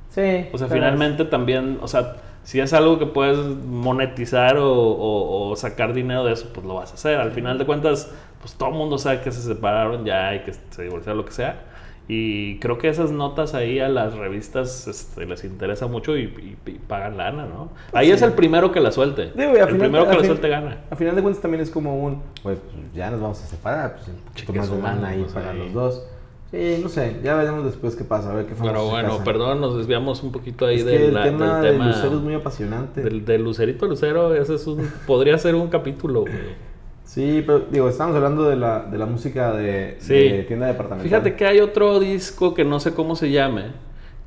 [0.09, 0.47] Sí.
[0.51, 5.55] O sea, finalmente también, o sea, si es algo que puedes monetizar o, o- o
[5.55, 7.19] sacar dinero de eso, pues lo vas a hacer.
[7.19, 10.53] Al final de cuentas, pues todo el mundo sabe que se separaron ya y que
[10.53, 11.61] se divorciaron, lo que sea.
[12.07, 16.57] Y creo que esas notas ahí a las revistas este, les interesa mucho y, y-
[16.69, 17.69] y pagan lana, ¿no?
[17.93, 19.31] Ahí es el primero que la suelte.
[19.35, 20.79] Digo, el final- primero que la suelte gana.
[20.89, 22.57] A final de cuentas también es como un, pues
[22.93, 25.57] ya nos vamos a separar, pues un poquito más de lana ahí pues, para ahí.
[25.59, 26.03] los dos.
[26.51, 29.59] Sí, no sé, ya veremos después qué pasa, a ver qué Pero se bueno, perdón,
[29.61, 32.21] nos desviamos un poquito ahí Es que el la- tema del de tema Lucero es
[32.21, 33.01] muy apasionante.
[33.01, 34.35] del, del Lucerito Lucero.
[34.35, 36.72] Ese es un, podría ser un capítulo, güey.
[37.03, 40.13] Sí, pero digo, estamos hablando de la, de la música de, Sí.
[40.13, 41.07] de tienda departamental.
[41.07, 43.65] Fíjate que hay otro disco que no sé cómo se llame,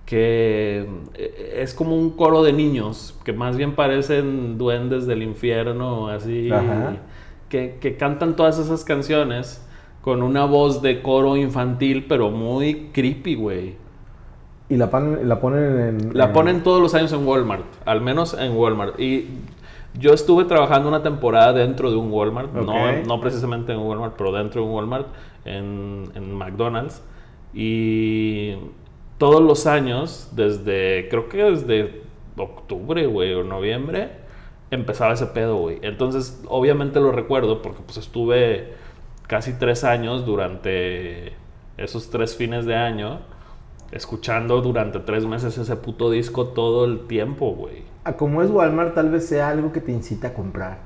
[0.05, 6.09] que eh, es como un coro de niños, que más bien parecen duendes del infierno,
[6.09, 6.51] así,
[7.49, 9.63] que, que cantan todas esas canciones
[10.03, 13.75] con una voz de coro infantil, pero muy creepy, güey.
[14.69, 16.17] Y la, pan- la ponen en...
[16.17, 18.99] La en- ponen todos los años en Walmart, al menos en Walmart.
[19.01, 19.27] Y
[19.99, 24.33] yo estuve trabajando una temporada dentro de un Walmart, no, precisamente en un Walmart, pero
[24.33, 25.07] dentro de un Walmart,
[25.45, 27.03] en, en McDonald's.
[27.55, 28.55] Y
[29.19, 32.03] todos los años, desde, creo que desde
[32.37, 34.11] octubre, güey, o noviembre,
[34.71, 35.79] empezaba ese pedo, güey.
[35.83, 38.75] Entonces, obviamente lo recuerdo porque pues estuve
[39.27, 41.33] casi tres años durante
[41.77, 43.21] esos tres fines de año
[43.93, 47.83] escuchando durante tres meses ese puto disco todo el tiempo, güey.
[48.17, 50.79] Como es Walmart, tal vez sea algo que te incita a comprar.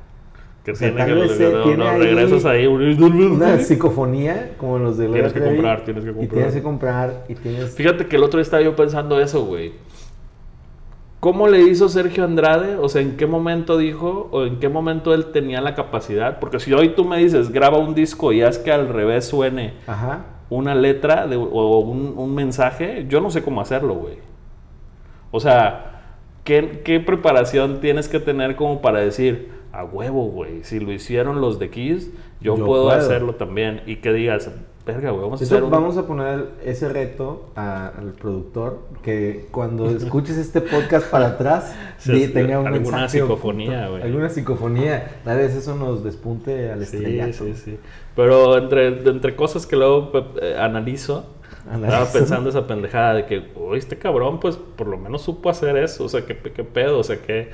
[0.64, 2.66] Que O sea, tiene que tiene ahí regresas ahí.
[2.66, 6.34] Una psicofonía, como los de Tienes que comprar, tienes que Y comprar.
[6.34, 7.74] tienes que comprar, y tienes...
[7.74, 9.72] Fíjate que el otro día estaba yo pensando eso, güey.
[11.18, 12.76] ¿Cómo le hizo Sergio Andrade?
[12.76, 16.38] O sea, ¿en qué momento dijo o en qué momento él tenía la capacidad?
[16.40, 19.74] Porque si hoy tú me dices, graba un disco y haz que al revés suene
[19.86, 20.24] Ajá.
[20.50, 24.16] Una letra de- o un, un mensaje, yo no sé cómo hacerlo, güey.
[25.30, 26.02] O sea,
[26.44, 31.40] ¿qué, qué preparación tienes que tener como para decir, a huevo, güey, si lo hicieron
[31.40, 32.10] los de Kiss,
[32.40, 32.96] yo, Yo puedo, puedo".
[32.98, 33.82] hacerlo también?
[33.86, 34.50] Y que digas,
[34.86, 35.70] verga, güey, vamos un...
[35.70, 41.74] vamos a poner ese reto a- al productor que cuando escuches este podcast para atrás
[42.04, 44.02] di- tenga un alguna mensaje psicofonía, güey.
[44.02, 45.20] Alguna psicofonía.
[45.24, 47.32] Tal vez eso nos despunte al Sí, estrellato.
[47.44, 47.78] sí, sí.
[48.16, 50.10] Pero entre, entre cosas que luego
[50.42, 51.26] eh, analizo,
[51.64, 52.12] estaba Analizo.
[52.18, 56.04] pensando esa pendejada de que, uy, este cabrón, pues por lo menos supo hacer eso.
[56.04, 56.98] O sea, ¿qué, qué pedo?
[56.98, 57.50] O sea, ¿qué,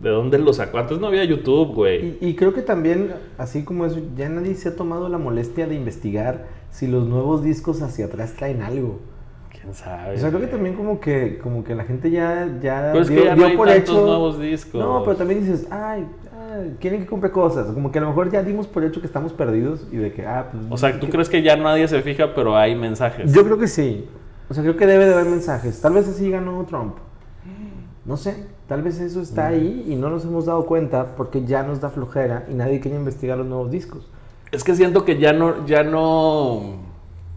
[0.00, 0.78] ¿de dónde lo sacó?
[0.78, 2.16] Antes no había YouTube, güey.
[2.20, 5.66] Y, y creo que también, así como eso, ya nadie se ha tomado la molestia
[5.66, 9.00] de investigar si los nuevos discos hacia atrás traen algo.
[9.50, 10.14] ¿Quién sabe?
[10.14, 13.10] O sea, creo que también como que, como que la gente ya, ya Pero es
[13.10, 14.80] que ya no hay tantos nuevos discos.
[14.80, 16.06] No, pero también dices, ay,
[16.52, 17.66] ay, quieren que compre cosas.
[17.72, 20.24] Como que a lo mejor ya dimos por hecho que estamos perdidos y de que,
[20.26, 20.62] ah, pues...
[20.70, 23.32] O sea, ¿tú que- crees que ya nadie se fija, pero hay mensajes?
[23.32, 24.06] Yo creo que sí.
[24.48, 25.80] O sea, creo que debe de haber mensajes.
[25.80, 26.94] Tal vez así ganó Trump.
[28.04, 31.62] No sé, tal vez eso está ahí y no nos hemos dado cuenta porque ya
[31.62, 34.06] nos da flojera y nadie quiere investigar los nuevos discos.
[34.52, 36.76] Es que siento que ya no, ya no,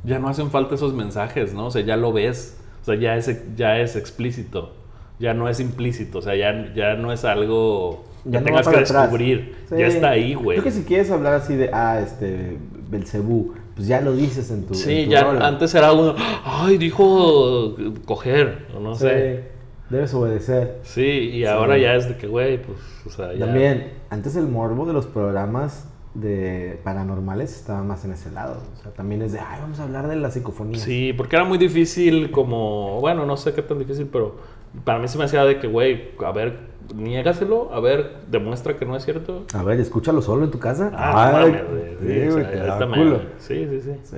[0.03, 1.67] ya no hacen falta esos mensajes, ¿no?
[1.67, 4.73] O sea, ya lo ves, o sea, ya es, ya es explícito,
[5.19, 8.61] ya no es implícito, o sea, ya, ya no es algo que Ya no va
[8.61, 9.75] tengas que descubrir, Sí.
[9.77, 10.57] ya está ahí, güey.
[10.59, 12.57] Creo que si quieres hablar así de, ah, este,
[12.89, 14.73] Belcebú, pues ya lo dices en tu.
[14.73, 15.47] Sí, en tu ya rola.
[15.47, 16.15] antes era uno,
[16.45, 19.43] ay, dijo coger, o no Sí, sé.
[19.91, 20.79] Debes obedecer.
[20.83, 23.45] Sí, y ahora ya es de que, güey, pues, o sea, ya.
[23.45, 28.61] También, antes el morbo de los programas de paranormales estaba más en ese lado.
[28.77, 30.79] O sea, también es de, ay, vamos a hablar de la psicofonía.
[30.79, 34.37] Sí, porque era muy difícil como, bueno, no sé qué tan difícil, pero
[34.85, 36.57] para mí se me hacía de que, güey, a ver,
[36.95, 39.45] niégaselo, a ver, demuestra que no es cierto.
[39.53, 40.89] A ver, escúchalo solo en tu casa.
[40.93, 41.63] Ah, Ay, mames,
[41.99, 43.19] sí, sí, o sea, culo.
[43.39, 43.91] Sí, sí.
[44.03, 44.17] Sí.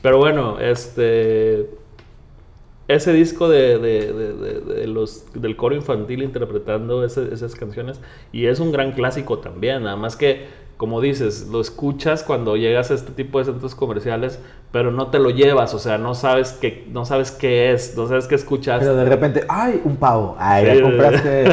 [0.00, 1.68] Pero bueno, este.
[2.88, 8.00] Ese disco de, de- de- de- los, del coro infantil interpretando ese- esas canciones,
[8.32, 10.46] y es un gran clásico también, nada más que,
[10.76, 14.38] como dices, lo escuchas cuando llegas a este tipo de centros comerciales,
[14.70, 18.06] pero no te lo llevas, o sea, no sabes qué, no sabes qué es, no
[18.06, 18.80] sabes qué escuchas.
[18.80, 20.36] Pero de repente, ay, un pavo.
[20.38, 21.44] Ay, Sí, ya compraste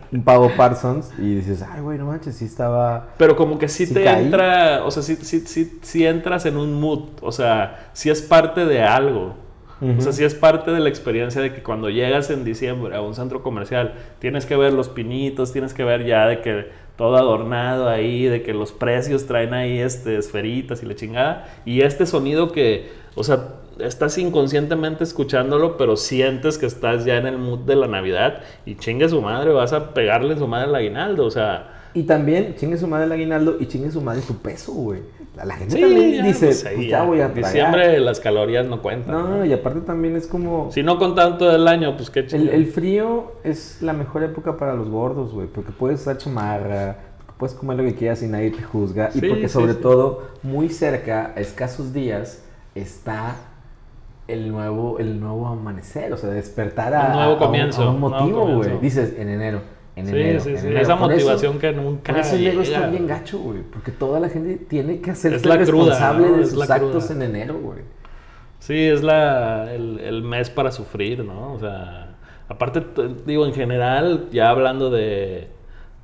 [0.12, 3.10] un pavo Parsons y dices, ay, güey, no manches, sí estaba.
[3.18, 4.24] Pero como que sí, Sí te caí.
[4.24, 8.22] entra, o sea, sí, sí, sí, sí entras en un mood, o sea, sí es
[8.22, 9.34] parte de algo.
[9.80, 13.00] O sea, sí es parte de la experiencia de que cuando llegas en diciembre a
[13.00, 16.66] un centro comercial, tienes que ver los pinitos, tienes que ver ya de que
[16.96, 21.48] todo adornado ahí, de que los precios traen ahí este, esferitas y la chingada.
[21.64, 27.26] Y este sonido que, o sea, estás inconscientemente escuchándolo, pero sientes que estás ya en
[27.26, 30.68] el mood de la Navidad y chingue su madre, vas a pegarle en su madre
[30.68, 31.88] el aguinaldo, o sea...
[31.94, 35.00] Y también chingue su madre el aguinaldo y chingue su madre tu peso, güey.
[35.36, 37.04] La, gente Sí, también ya, dice, pues pues, ahí ya ya.
[37.04, 37.52] voy a tragar.
[37.52, 39.12] Diciembre las calorías no cuentan.
[39.14, 39.44] No, ¿no?
[39.44, 40.70] y aparte también es como.
[40.72, 42.52] Si no con tanto del año, pues qué El, chido.
[42.52, 47.32] el frío es la mejor época para los gordos, güey, porque puedes usar chamarra, porque
[47.38, 50.68] puedes comer lo que quieras y nadie te juzga, y porque sí, sobre todo, muy
[50.68, 52.42] cerca, a escasos días,
[52.74, 53.36] está
[54.28, 57.90] el nuevo, el nuevo amanecer, o sea, despertar a, Un nuevo a un- comienzo, a
[57.90, 58.54] un, motivo, güey.
[58.54, 58.78] comienzo.
[58.80, 59.60] Dices, en enero,
[60.00, 60.66] en Sí, enero, sí, en sí.
[60.66, 60.80] enero.
[60.82, 64.28] Esa Por eso- motivación que nunca Por eso está bien gacho, güey, porque toda la
[64.28, 66.36] gente tiene que hacerse la cruda, responsable ¿no?
[66.36, 67.14] de Es sus la actos cruda.
[67.24, 67.78] en enero, güey.
[68.58, 71.54] Sí, es la, el, el mes para sufrir, ¿no?
[71.54, 72.16] O sea,
[72.48, 72.82] aparte,
[73.24, 75.48] digo, en general, ya hablando de,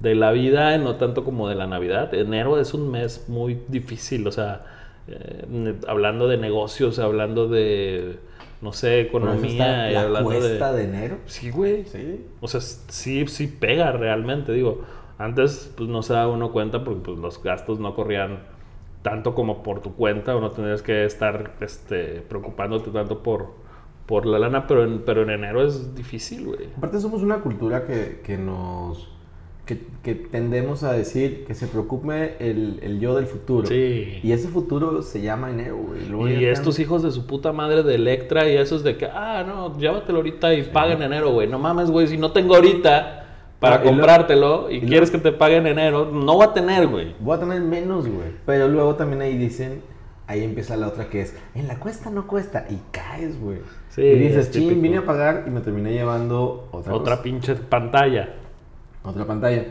[0.01, 4.27] de la vida, no tanto como de la Navidad, enero es un mes muy difícil,
[4.27, 4.63] o sea,
[5.09, 8.19] eh, hablando de negocios, hablando de,
[8.61, 10.79] no sé, economía, y la hablando cuesta de...
[10.79, 11.19] de enero.
[11.27, 11.85] Sí, güey.
[11.85, 12.25] Sí.
[12.41, 14.83] O sea, sí, sí pega realmente, digo.
[15.19, 18.41] Antes pues no se da uno cuenta porque pues, los gastos no corrían
[19.03, 23.55] tanto como por tu cuenta o no tendrías que estar este, preocupándote tanto por,
[24.05, 26.69] por la lana, pero en, pero en enero es difícil, güey.
[26.77, 29.16] Aparte somos una cultura que, que nos...
[29.67, 33.67] Que, que tendemos a decir que se preocupe el, el yo del futuro.
[33.67, 34.21] Sí.
[34.23, 36.37] Y ese futuro se llama enero, güey.
[36.37, 39.45] Y ya estos hijos de su puta madre de Electra y esos de que, ah,
[39.45, 41.49] no, llévatelo ahorita y paga en enero, güey.
[41.49, 43.27] No mames, güey, si no tengo ahorita
[43.59, 46.55] para No, y comprártelo y, y quieres que te pague en enero, no va a
[46.55, 47.17] tener, güey.
[47.19, 48.29] Voy a tener menos, güey.
[48.47, 49.83] Pero luego también ahí dicen...
[50.29, 51.37] Ahí empieza la otra que es...
[51.55, 52.67] En la cuesta no cuesta.
[52.69, 53.59] Y caes, güey.
[53.91, 57.23] Sí, y dices, es ching, vine a pagar y me terminé llevando otra, Otra cosa,
[57.23, 58.35] pinche pantalla.
[59.11, 59.65] Otra pantalla.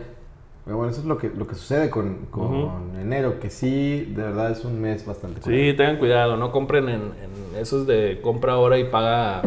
[0.63, 3.39] Pero bueno, eso es lo que, lo que sucede con, con enero.
[3.39, 7.55] Que sí, de verdad es un mes bastante Sí, tengan cuidado, no compren en, en
[7.59, 9.43] esos de compra ahora y paga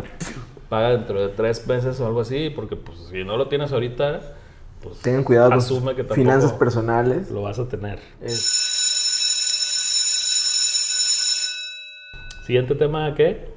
[0.68, 4.20] paga dentro de tres meses o algo así, porque pues si no lo tienes ahorita,
[4.82, 7.30] pues Tengan cuidado asume que finanzas personales.
[7.30, 7.98] lo vas a tener.
[8.20, 8.66] Es-
[12.46, 13.48] Siguiente tema, ¿qué?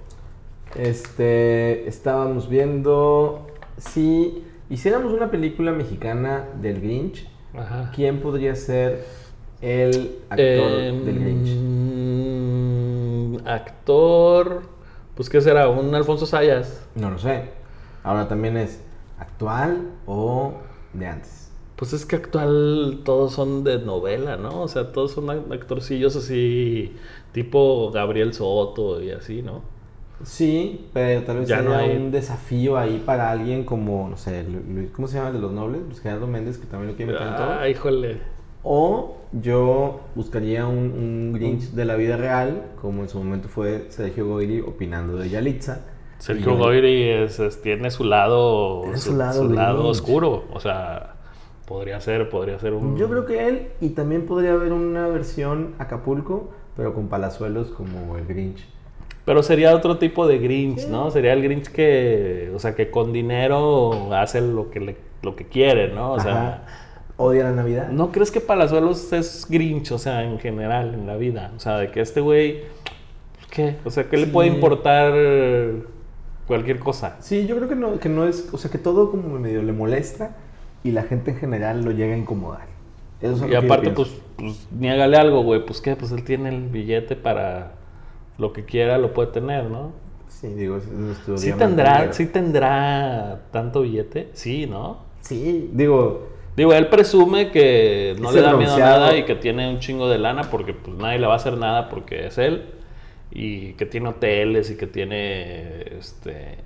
[0.75, 7.91] Este, estábamos viendo si hiciéramos una película mexicana del Grinch, Ajá.
[7.93, 9.05] ¿quién podría ser
[9.61, 10.39] el actor
[10.79, 11.51] Em, del Grinch?
[13.45, 14.63] Actor,
[15.15, 15.67] pues ¿qué será?
[15.69, 16.85] ¿Un Alfonso Sayas?
[16.95, 17.49] No lo sé.
[18.03, 18.81] Ahora también es
[19.19, 20.53] actual o
[20.93, 21.51] de antes.
[21.75, 24.61] Pues es que actual todos son de novela, ¿no?
[24.61, 26.95] O sea, todos son ac- actorcillos así,
[27.31, 29.61] tipo Gabriel Soto y así, ¿no?
[30.23, 34.17] Sí, pero tal vez Ya haya no hay- un desafío ahí para alguien como, no
[34.17, 35.81] sé, Lu- Lu- ¿cómo se llama el de los nobles?
[35.85, 37.47] Luis Gerardo Méndez, que también lo quiere meter en todo.
[37.49, 38.17] Ah, híjole.
[38.63, 43.85] O yo buscaría un, un Grinch de la vida real, como en su momento fue
[43.89, 45.79] Sergio Goyri opinando de Yalitza.
[46.19, 50.43] Sergio Goyri es- es- tiene su lado, Tiene su su, lado su lado oscuro.
[50.53, 51.15] O sea,
[51.65, 52.95] podría ser, podría ser un...
[52.97, 58.15] Yo creo que él, y también podría haber una versión Acapulco, pero con palazuelos como
[58.17, 58.63] el Grinch.
[59.25, 61.11] Pero sería otro tipo de Grinch, ¿no?
[61.11, 65.45] Sería el Grinch que, o sea, que con dinero hace lo que, le- lo que
[65.45, 66.13] quiere, ¿no?
[66.13, 66.65] O sea.
[67.17, 67.89] Odia la Navidad.
[67.89, 71.51] ¿no crees que Palazuelos es Grinch, o sea, en general, en la vida?
[71.55, 72.61] O sea, de que este güey,
[73.51, 73.75] ¿qué?
[73.85, 75.13] O sea, ¿qué le puede importar
[76.47, 77.17] cualquier cosa?
[77.19, 79.71] Sí, yo creo que no, que no es, o sea, que todo como medio le
[79.71, 80.35] molesta
[80.83, 82.65] y la gente en general lo llega a incomodar.
[83.21, 85.63] Eso es Y aparte, pues, pues, niégale algo, güey.
[85.63, 85.95] Pues, ¿qué?
[85.95, 87.73] Pues él tiene el billete para
[88.41, 89.93] lo que quiera, lo puede tener, ¿no?
[90.27, 92.13] Sí, digo, es nuestro Sí tendrá, negro.
[92.13, 94.97] sí tendrá tanto billete, sí, ¿no?
[95.21, 99.69] Sí, digo, Digo, él presume que no le da miedo a nada y que tiene
[99.69, 102.65] un chingo de lana porque pues nadie le va a hacer nada porque es él
[103.31, 106.57] y que tiene hoteles y que tiene este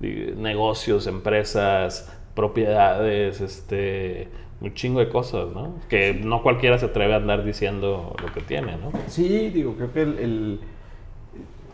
[0.00, 4.28] negocios, empresas, propiedades, este
[4.60, 5.76] un chingo de cosas, ¿no?
[5.88, 8.92] Que no cualquiera se atreve a andar diciendo lo que tiene, ¿no?
[9.08, 10.60] sí, digo, creo que el, el-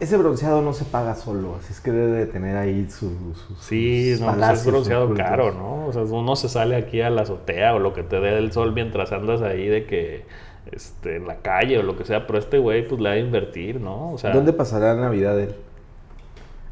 [0.00, 3.58] ese bronceado no se paga solo, así es que debe de tener ahí su, sus
[3.60, 5.86] Sí, sus no, pues palacios es bronceado caro, ¿no?
[5.86, 8.52] O sea, uno se sale aquí a la azotea o lo que te dé el
[8.52, 10.24] sol mientras andas ahí de que
[10.70, 13.18] este, en la calle o lo que sea, pero este güey pues le va a
[13.18, 14.12] invertir, ¿no?
[14.12, 15.54] O sea, ¿Dónde pasará Navidad él?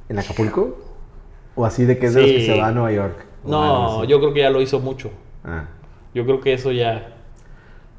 [0.09, 0.79] ¿En Acapulco?
[1.57, 3.25] ¿O así de que es de los que se va a Nueva York?
[3.45, 5.11] No, yo creo que ya lo hizo mucho.
[5.45, 5.65] Ah,
[6.15, 7.13] Yo creo que eso ya,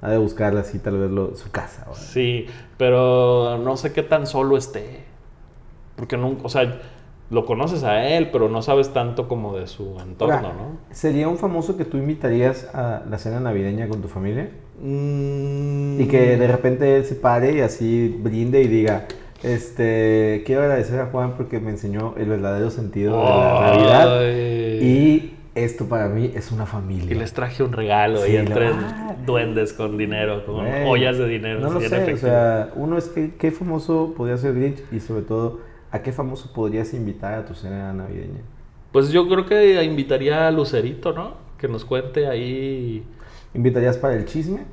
[0.01, 1.87] ha de buscarla así, tal vez lo- su casa.
[1.89, 1.95] ¿o?
[1.95, 2.45] sí,
[2.77, 5.06] pero no sé qué tan solo esté.
[5.97, 6.79] Porque nunca, o sea,
[7.29, 10.77] lo conoces a él, pero no sabes tanto como de su entorno, Ahora, ¿no?
[10.91, 14.49] ¿Sería un famoso que tú invitarías a la cena navideña con tu familia?
[14.81, 19.07] Mm, Y que de repente él se pare y así brinde y diga,
[19.43, 24.19] este, quiero agradecer a Juan porque me enseñó el verdadero sentido de la Navidad.
[24.19, 24.79] Ay.
[24.81, 27.11] Y esto para mí es una familia.
[27.11, 28.75] Y les traje un regalo Sí, y entren
[29.25, 31.59] duendes con dinero, con ollas de dinero.
[31.59, 35.23] No lo sé, o sea, uno es que qué famoso podría ser Grinch y sobre
[35.23, 35.59] todo,
[35.91, 38.41] ¿a qué famoso podrías invitar a tu cena navideña?
[38.91, 41.35] Pues yo creo que invitaría a Lucerito, ¿no?
[41.57, 43.03] Que nos cuente ahí.
[43.53, 44.65] ¿Invitarías para el chisme?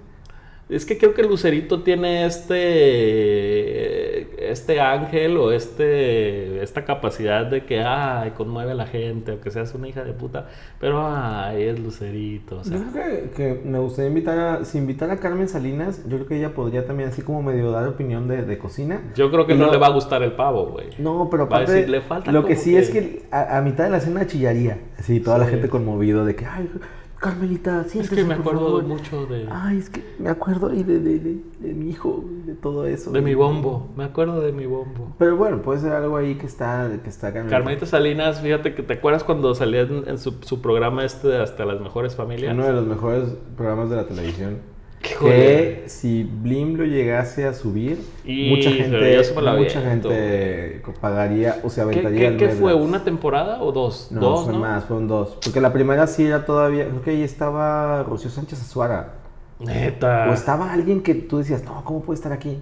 [0.69, 7.81] Es que creo que Lucerito tiene este este ángel o este esta capacidad de que
[7.81, 10.49] ay, conmueve a la gente, aunque seas una hija de puta,
[10.81, 12.79] pero ay, es Lucerito, o sea.
[12.79, 16.27] Yo creo que, que me gustaría invitar a, si invitar a Carmen Salinas, yo creo
[16.29, 19.03] que ella podría también así como medio dar opinión de, de cocina.
[19.15, 20.89] Yo creo que no le va a gustar el pavo, güey.
[20.99, 22.79] No, pero Va a aparte, decir, "Le falta lo que sí que-".
[22.79, 26.35] es que a, a mitad de la cena chillaría, así toda la gente conmovido de
[26.35, 26.71] que, ay,
[27.25, 28.83] Carmelita, Es siéntese, que me por acuerdo favor".
[28.85, 32.55] mucho de Ay, es que me acuerdo ahí de, de, de, de mi hijo, de
[32.55, 33.11] todo eso.
[33.13, 35.15] de mi bombo, me acuerdo de mi bombo.
[35.19, 37.57] Pero bueno, puede ser algo ahí que está, que está Carmelita.
[37.57, 41.41] Carmelita Salinas, fíjate que te acuerdas cuando salía en, en su, su programa este de
[41.43, 42.53] Hasta las mejores familias.
[42.55, 44.59] Uno de los mejores programas de la televisión.
[45.05, 48.89] Que si Blim lo llegase a subir, Y mucha gente,
[49.57, 49.81] mucha
[51.01, 52.75] pagaría o se ¿Qué, aventaría qué- el qué fue?
[52.75, 54.09] ¿Una temporada o dos?
[54.11, 54.61] No, dos, fue ¿no?
[54.61, 55.39] más, fueron dos.
[55.45, 59.15] Porque la primera sí era todavía, creo que ahí estaba Rocío Sánchez Azuara.
[59.61, 60.29] Neta.
[60.31, 62.59] O estaba alguien que tú decías, no, ¿cómo puede estar aquí?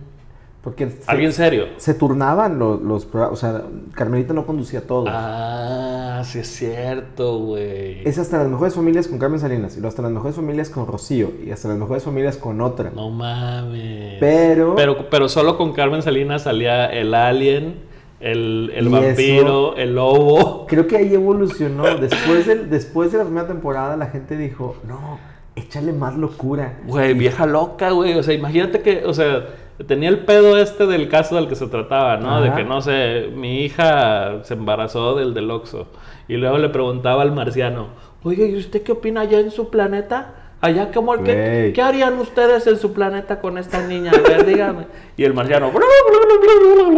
[0.63, 1.67] Porque se, ¿Alguien serio?
[1.77, 3.63] se turnaban los, los o sea,
[3.95, 5.07] Carmelita no conducía todo.
[5.09, 8.07] Ah, sí es cierto, güey.
[8.07, 11.33] Es hasta las mejores familias con Carmen Salinas, y hasta las mejores familias con Rocío,
[11.45, 12.91] y hasta las mejores familias con otra.
[12.95, 14.19] No mames.
[14.21, 15.09] Pero- pero.
[15.11, 17.81] Pero solo con Carmen Salinas salía el alien,
[18.21, 20.67] el, el vampiro, el lobo.
[20.69, 21.97] Creo que ahí evolucionó.
[21.99, 25.19] Después, del, después de la primera temporada, la gente dijo, no,
[25.57, 26.79] échale más locura.
[26.87, 28.15] Güey, vieja loca, güey.
[28.15, 29.45] O sea, imagínate que, o sea,
[29.87, 32.41] tenía el pedo este del caso del que se trataba, ¿no?
[32.41, 32.57] De Ajá.
[32.59, 35.87] que, no sé, mi hija se embarazó del del Oxxo.
[36.29, 37.89] Y luego le preguntaba al marciano,
[38.23, 40.35] oye, ¿y usted qué opina allá en su planeta?
[40.61, 44.13] Allá, ¿cómo, qué, qué harían ustedes en su planeta con esta niña?
[44.15, 44.87] A ver, díganme.
[45.17, 45.71] Y el marciano,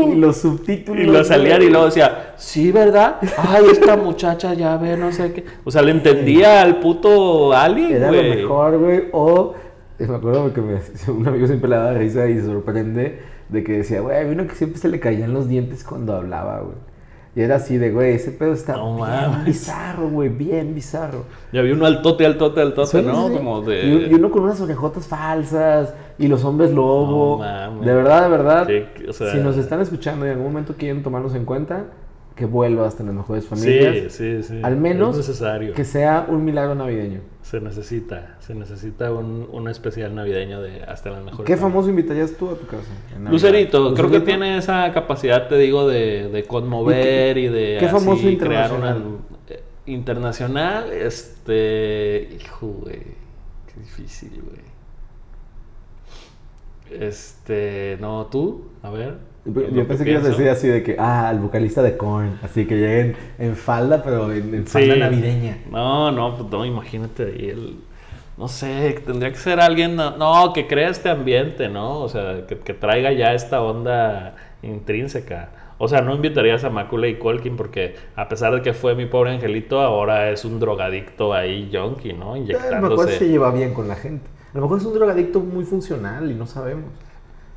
[0.06, 1.02] Y los subtítulos.
[1.02, 3.16] y lo salían y luego decía, sí, ¿verdad?
[3.38, 5.44] Ay, esta muchacha ya ve, no sé qué.
[5.64, 8.28] O sea, le entendía al puto alien, Era güey.
[8.28, 9.04] lo mejor, güey.
[9.12, 9.54] O
[9.98, 10.80] me acuerdo porque me-
[11.12, 14.46] un amigo siempre le daba risa y se sorprende de que decía, güey, había uno
[14.46, 16.76] que siempre se le caían los dientes cuando hablaba, güey.
[17.36, 19.44] Y era así de, güey, ese pedo está No bien mames.
[19.44, 21.24] bizarro, güey, bien bizarro.
[21.52, 23.26] Ya vi uno altote, altote, altote, ¿no?
[23.28, 23.34] sí.
[23.34, 23.84] Como de...
[23.84, 27.42] Y, y uno con unas orejotas falsas y los hombres lobo.
[27.44, 28.66] No de verdad, de verdad.
[28.68, 31.86] Sí, o sea- si nos están escuchando y en algún momento quieren tomarnos en cuenta,
[32.34, 34.12] que vuelvas a las mejores Sí, familias.
[34.12, 34.60] sí, sí.
[34.62, 35.72] Al menos Es necesario.
[35.74, 37.20] que sea un milagro navideño.
[37.42, 38.36] Se necesita.
[38.40, 41.46] Se necesita un, un especial navideño de hasta las mejores.
[41.46, 41.60] ¿Qué familias.
[41.60, 42.88] famoso invitarías tú a tu casa?
[43.30, 48.26] Lucerito, creo que tiene esa capacidad, te digo, de, de conmover y, de qué famoso
[48.26, 49.18] así crear una internacional?
[49.50, 52.98] eh, internacional, este, hijo, güey,
[53.72, 54.64] qué difícil, güey.
[56.90, 59.18] Este, no, tú, a ver.
[59.46, 61.96] Yo lo yo pensé que ibas a decir así de que, ah, el vocalista de
[61.96, 65.00] Korn, así que lleguen en falda, pero en, en falda Sí.
[65.00, 65.58] navideña.
[65.70, 67.76] No, no, pues no, imagínate ahí el.
[68.36, 72.00] No sé, tendría que ser alguien, no, no, que crea este ambiente, ¿no?
[72.00, 75.50] O sea, que, que traiga ya esta onda intrínseca.
[75.78, 79.32] O sea, no invitarías a Macaulay Culkin porque a pesar de que fue mi pobre
[79.32, 82.34] angelito, ahora es un drogadicto ahí yonki, ¿no?
[82.34, 83.28] A lo mejor se Inyectándose.
[83.28, 84.26] lleva bien con la gente.
[84.52, 86.86] A lo mejor es un drogadicto muy funcional y no sabemos.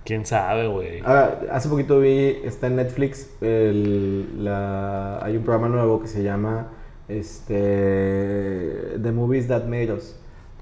[0.07, 1.01] ¿Quién sabe, güey?
[1.03, 6.23] Ahora, hace poquito vi, está en Netflix, el- la- hay un programa nuevo que se
[6.23, 6.67] llama
[7.09, 10.15] este, The Movies That Made Us.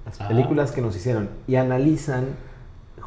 [0.05, 0.27] Las Ah.
[0.27, 1.29] películas que nos hicieron.
[1.47, 2.25] Y analizan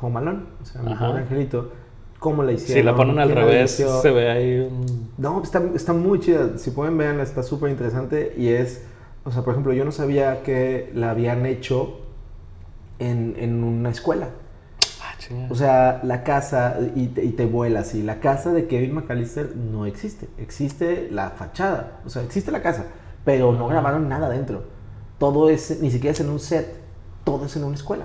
[0.01, 1.73] Home Alone, o sea, mi pobre angelito,
[2.21, 2.77] cómo la hicieron.
[2.77, 5.11] Si la ponen al revés, se ve ahí un...
[5.19, 6.57] No, está, está muy chida.
[6.57, 8.33] Si pueden verla, está súper interesante.
[8.37, 8.85] Y es,
[9.25, 11.99] o sea, por ejemplo, yo no sabía que la habían hecho
[13.01, 14.29] en, en una escuela.
[15.51, 19.55] O sea, la casa, y te, y te vuelas, y la casa de Kevin McAllister
[19.57, 20.29] no existe.
[20.39, 22.87] Existe la fachada, o sea, existe la casa,
[23.25, 24.63] pero no grabaron nada dentro.
[25.19, 26.77] Todo es, ni siquiera es en un set,
[27.25, 28.05] todo es en una escuela.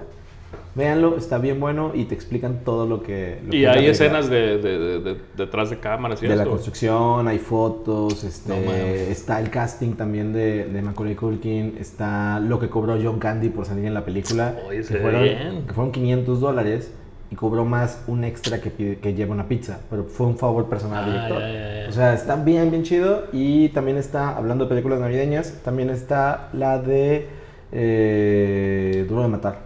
[0.76, 3.39] Véanlo, está bien bueno y te explican todo lo que...
[3.45, 6.41] lo que y la hay escenas de, de- de- de- detrás de cámaras de la
[6.41, 6.49] eso.
[6.49, 12.70] construcción, hay fotos, este, No está el casting también de, Macaulay Culkin, está lo que
[12.70, 15.64] cobró John Candy por salir en la película, Oye, que, fueron, bien.
[15.68, 16.91] que fueron 500 dólares
[17.34, 20.65] y cobró más un extra que, pide- que lleva una pizza, pero fue un favor
[20.69, 21.89] personal al Ah, director.
[21.89, 26.49] O sea, está bien, bien chido y también está, hablando de películas navideñas, también está
[26.53, 27.27] la de
[27.71, 29.57] eh, Duro de Matar.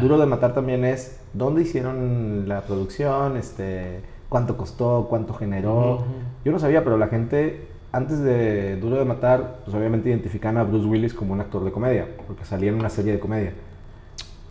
[0.00, 6.04] Duro de matar también es dónde hicieron la producción, este, cuánto costó, cuánto generó.
[6.44, 10.64] Yo no sabía, pero la gente antes de Duro de matar, pues obviamente identificaban a
[10.64, 13.52] Bruce Willis como un actor de comedia, porque salía en una serie de comedia.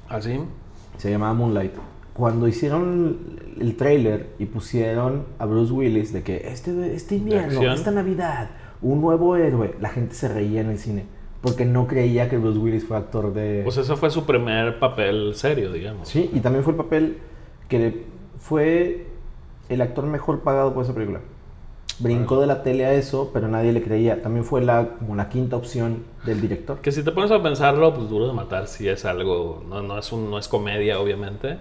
[0.10, 0.40] ¿Así?
[0.98, 1.74] Se llamaba Moonlight.
[2.14, 3.18] Cuando hicieron
[3.60, 8.50] el trailer y pusieron a Bruce Willis de que este, este invierno, esta Navidad,
[8.82, 11.06] un nuevo héroe, la gente se reía en el cine.
[11.42, 13.62] Porque no creía que Bruce Willis fue actor de...
[13.64, 16.08] Pues eso fue su primer papel serio, digamos.
[16.08, 17.18] Sí, y también fue el papel
[17.68, 18.06] que
[18.40, 19.08] fue
[19.70, 21.20] el actor mejor pagado por esa película.
[22.00, 24.22] Brincó de la tele a eso, pero nadie le creía.
[24.22, 26.80] También fue la, como la quinta opción del director.
[26.80, 29.98] Que si te pones a pensarlo, pues Duro de Matar sí es algo, no, no,
[29.98, 31.58] es, un, no es comedia, obviamente,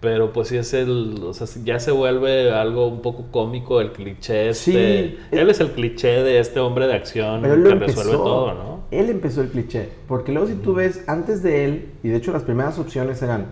[0.00, 3.92] pero pues sí es el, o sea, ya se vuelve algo un poco cómico el
[3.92, 4.72] cliché este.
[4.72, 5.18] Sí.
[5.30, 8.00] Él es el cliché de este hombre de acción Pero él que empezó.
[8.00, 8.80] resuelve todo, ¿no?
[8.90, 9.88] Él empezó el cliché.
[10.08, 13.46] Porque luego si tú ves, antes de él, y de hecho las primeras opciones eran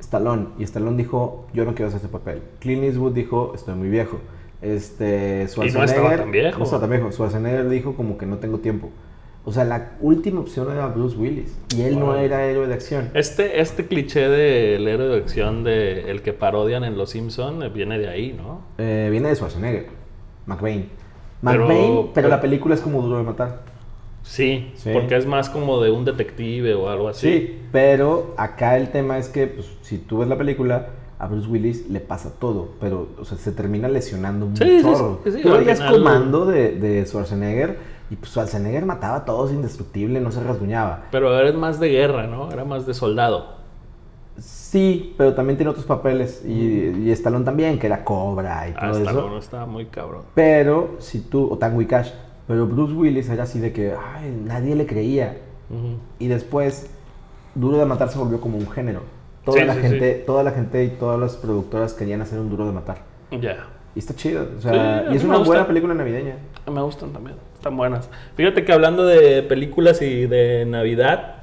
[0.00, 0.48] Stallone.
[0.58, 2.42] Y Stallone dijo, yo no quiero hacer ese papel.
[2.60, 4.18] Clint Eastwood dijo, estoy muy viejo.
[4.60, 5.66] Este, estaba
[6.16, 6.58] tan viejo.
[6.58, 7.10] No estaba tan viejo.
[7.12, 8.90] Schwarzenegger dijo como que no tengo tiempo.
[9.44, 11.56] O sea, la última opción era Bruce Willis.
[11.74, 13.10] Y él no era héroe de acción.
[13.14, 17.68] Este, este cliché del héroe de acción de el que parodian en Los Simpson eh,
[17.70, 18.60] viene de ahí, ¿no?
[18.76, 19.86] Eh, viene de Schwarzenegger.
[20.46, 20.88] McBain.
[21.42, 23.62] Pero- McBain, pero, pero- la película es como duro de matar.
[24.22, 24.90] Sí, Sí.
[24.92, 27.30] porque es más como de un detective o algo así.
[27.30, 30.88] Sí, pero acá el tema es que pues, si tú ves la película,
[31.18, 35.20] a Bruce Willis le pasa todo, pero o sea, se termina lesionando un Sí, chorro.
[35.24, 37.78] sí, sí, tú veías comando de, de Schwarzenegger
[38.10, 41.06] y pues Schwarzenegger mataba a todos indestructible, no se rasguñaba.
[41.10, 42.50] Pero era más de guerra, ¿no?
[42.52, 43.58] Era más de soldado.
[44.38, 48.90] Sí, pero también tiene otros papeles y, y Stallone también, que era Cobra y todo
[48.90, 49.12] Hasta eso.
[49.20, 50.22] luego, estaba muy cabrón.
[50.34, 52.10] Pero si tú, o Tango y Cash,
[52.46, 55.38] pero Bruce Willis era así de que ay, nadie le creía.
[55.70, 55.96] Ujú.
[56.20, 56.88] Y después,
[57.56, 59.00] Duro de Matar se volvió como un género.
[59.50, 62.50] Toda Sí, la sí, gente, toda la gente y todas las productoras querían hacer un
[62.50, 62.98] duro de matar.
[63.30, 63.66] Ya.
[63.94, 66.36] Y está chido, o sea, y es una buena película navideña.
[66.72, 68.08] Me gustan también, están buenas.
[68.36, 71.36] Fíjate que hablando de películas y de Navidad,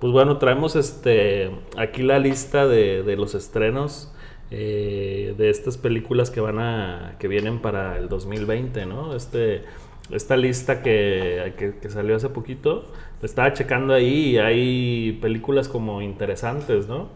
[0.00, 4.12] pues bueno, traemos este aquí la lista de, de los estrenos
[4.50, 9.14] eh, de estas películas que van a que vienen para el 2020, ¿no?
[9.14, 9.62] Este
[10.10, 12.90] esta lista que, que- que salió hace poquito,
[13.22, 17.08] estaba checando ahí y hay películas como interesantes, ¿no?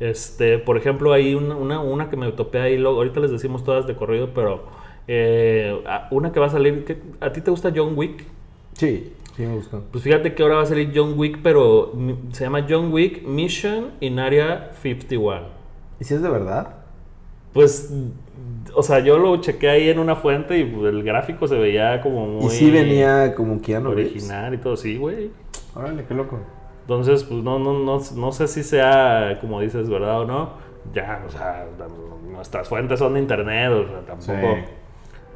[0.00, 3.62] Este, por ejemplo, hay una, una, una que me topé ahí, luego, ahorita les decimos
[3.64, 4.64] todas de corrido, pero
[5.06, 5.78] eh,
[6.10, 8.24] una que va a salir, que- ¿a ti te gusta John Wick?
[8.72, 9.82] Sí, sí me gustó.
[9.92, 11.92] Pues fíjate que ahora va a salir John Wick, pero
[12.32, 15.42] se llama John Wick Mission in Area 51.
[16.00, 16.76] ¿Y si es de verdad?
[17.52, 17.92] Pues,
[18.74, 22.00] o sea, yo lo chequé ahí en una fuente y pues, el gráfico se veía
[22.00, 24.12] como muy y sí venía como Keanu Reeves.
[24.12, 25.30] original y todo, sí, güey.
[25.74, 26.38] Órale, qué loco.
[26.90, 30.54] Entonces, pues no, no, no, no sé si sea, como dices, verdad o no.
[30.92, 31.64] Ya, o sea,
[32.28, 34.58] nuestras fuentes son de internet, o sea, tampoco.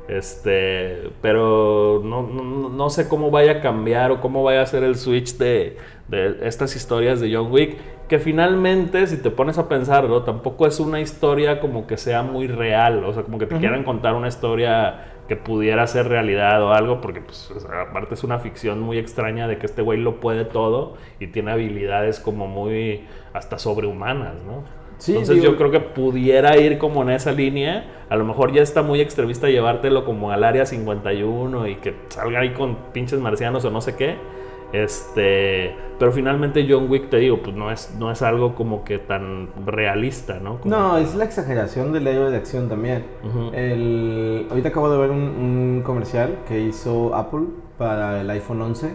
[0.09, 4.85] Este, pero no, no, no sé cómo vaya a cambiar o cómo vaya a ser
[4.85, 5.79] el switch de,
[6.09, 7.79] de estas historias de John Wick.
[8.09, 12.49] Que finalmente, si te pones a pensarlo, tampoco es una historia como que sea muy
[12.49, 13.03] real.
[13.05, 17.01] O sea, como que te quieran contar una historia que pudiera ser realidad o algo,
[17.01, 20.21] porque pues, o sea, aparte es una ficción muy extraña de que este güey lo
[20.21, 24.65] puede todo y tiene habilidades como muy hasta sobrehumanas, ¿no?
[24.99, 28.05] Sí, Entonces digo- yo creo que pudiera ir como en esa línea.
[28.09, 32.41] A lo mejor ya está muy extremista llevártelo como al área 51 y que salga
[32.41, 34.17] ahí con pinches marcianos o no sé qué.
[34.73, 38.99] Este, pero finalmente John Wick te digo, pues no es no es algo como que
[38.99, 40.61] tan realista, ¿no?
[40.61, 43.05] Como- No, es la exageración del héroe de acción también.
[43.53, 47.45] El, ahorita acabo de ver un, un comercial que hizo Apple
[47.79, 48.91] para el iPhone 11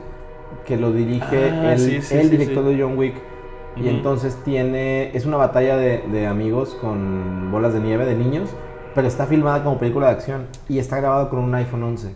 [0.65, 3.15] que lo dirige Ah, el, sí, sí, el director de John Wick.
[3.82, 5.15] Y entonces tiene.
[5.15, 8.49] Es una batalla de, de amigos con bolas de nieve de niños,
[8.95, 12.15] pero está filmada como película de acción y está grabado con un iPhone 11.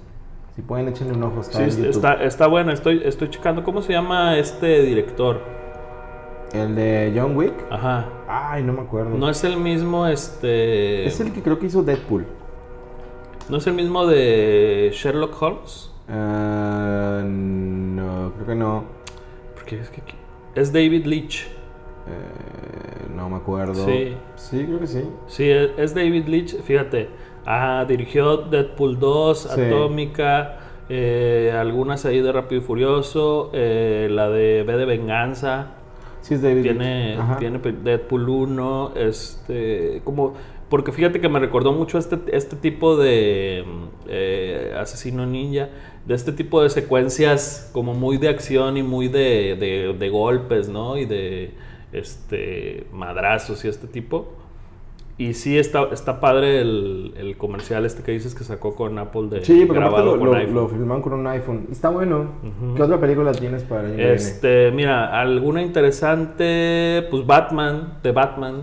[0.56, 1.42] Si pueden, échenle un ojo.
[1.42, 1.90] Está Sí, en es- YouTube.
[1.92, 5.40] está, está bueno, estoy, estoy checando cómo se llama este director.
[6.54, 7.54] El de John Wick.
[7.72, 8.06] Ajá.
[8.28, 9.18] Ay, no me acuerdo.
[9.18, 11.06] No es el mismo, este.
[11.08, 12.26] Es el que creo que hizo Deadpool.
[13.50, 15.90] No es el mismo de Sherlock Holmes.
[16.08, 18.84] Ah, no, creo que no.
[19.56, 20.16] Porque es que aquí-
[20.56, 21.48] es David Leitch.
[22.08, 23.86] Eh, no me acuerdo.
[23.86, 24.16] Sí.
[24.36, 25.04] Sí, creo que sí.
[25.28, 27.10] Sí, es es David Leitch, fíjate.
[27.46, 29.62] Ah, dirigió Deadpool 2, Sí.
[29.62, 35.72] Atómica, eh, algunas ahí de Rápido y Furioso, eh, la de B de Venganza.
[36.22, 36.62] Sí, es David.
[36.62, 40.34] Tiene, tiene Deadpool 1, este, como,
[40.70, 45.70] porque fíjate que me recordó mucho este, este tipo de mm, eh, asesino ninja,
[46.06, 50.68] de este tipo de secuencias como muy de acción y muy de, de- de golpes,
[50.70, 50.98] ¿no?
[50.98, 51.52] Y de
[51.94, 54.34] este madrazos y este tipo.
[55.16, 59.28] Y sí está, está padre el, el comercial este que dices que sacó con Apple
[59.30, 60.56] de Sí, porque grabado lo, con lo, iPhone.
[60.56, 61.68] lo filmaron con un iPhone.
[61.72, 62.32] Está bueno.
[62.76, 64.14] ¿Qué otra película tienes para que viene?
[64.14, 68.56] Este, mira, alguna interesante, pues Batman, de Batman,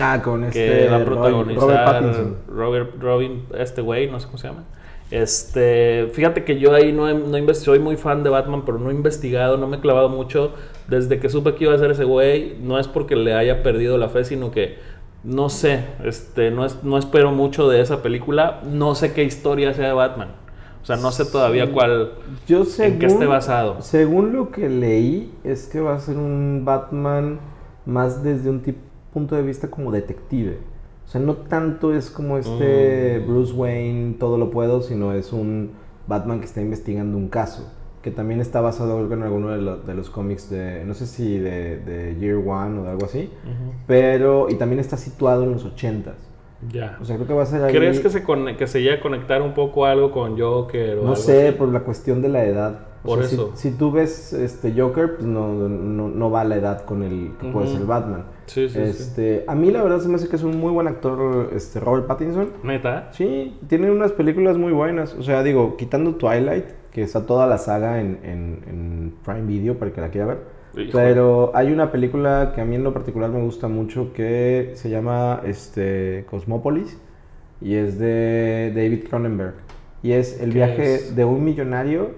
[0.00, 0.88] Ah, con que este.
[0.88, 2.36] va a protagonizar Robert Pattinson.
[2.48, 4.64] Robert, Robin, este güey, no sé cómo se llama.
[5.10, 8.78] Este, fíjate que yo ahí no, he, no inves- soy muy fan de Batman, pero
[8.78, 10.52] no he investigado, no me he clavado mucho.
[10.88, 13.98] Desde que supe que iba a ser ese güey, no es porque le haya perdido
[13.98, 14.78] la fe, sino que
[15.24, 18.60] no sé, este, no, es, no espero mucho de esa película.
[18.64, 20.28] No sé qué historia sea de Batman.
[20.82, 22.12] O sea, no sé todavía cuál,
[22.46, 23.82] Yo según, en qué esté basado.
[23.82, 27.38] Según lo que leí, es que va a ser un Batman
[27.84, 28.62] más desde un
[29.12, 30.58] punto de vista como detective.
[31.10, 33.26] O sea, no tanto es como este Mm.
[33.28, 35.72] Bruce Wayne, todo lo puedo, sino es un
[36.06, 37.68] Batman que está investigando un caso.
[38.00, 41.36] Que también está basado en alguno de, lo- de los cómics de, no sé si
[41.36, 43.28] de, de Year One o de algo así.
[43.88, 46.12] Pero, y también está situado en los 80s.
[46.70, 46.96] Ya.
[47.00, 47.74] O sea, creo que va a ser ahí...
[47.74, 48.22] ¿Crees que se,
[48.56, 51.56] que se llegue a conectar un poco algo con Joker o No algo sé, así?
[51.58, 52.78] por la cuestión de la edad.
[53.02, 53.52] O Por sea, eso.
[53.54, 57.32] Si, tú ves este Joker, pues no, no, no va a la edad con el
[57.40, 58.24] que puede ser Batman.
[58.46, 58.80] Sí, sí, sí.
[58.82, 61.80] este, A mí la verdad se me hace que es un muy buen actor este,
[61.80, 62.50] Robert Pattinson.
[62.62, 63.08] Neta.
[63.12, 65.14] Sí, tiene unas películas muy buenas.
[65.14, 69.78] O sea, digo, quitando Twilight, que está toda la saga en, en- en Prime Video
[69.78, 70.38] para que la quiera ver.
[70.74, 70.90] Híjole.
[70.92, 74.90] Pero hay una película que a mí en lo particular me gusta mucho que se
[74.90, 76.98] llama este, Cosmópolis
[77.62, 79.54] y es de David Cronenberg.
[80.02, 81.16] Y es el ¿Qué viaje es?
[81.16, 82.10] de un millonario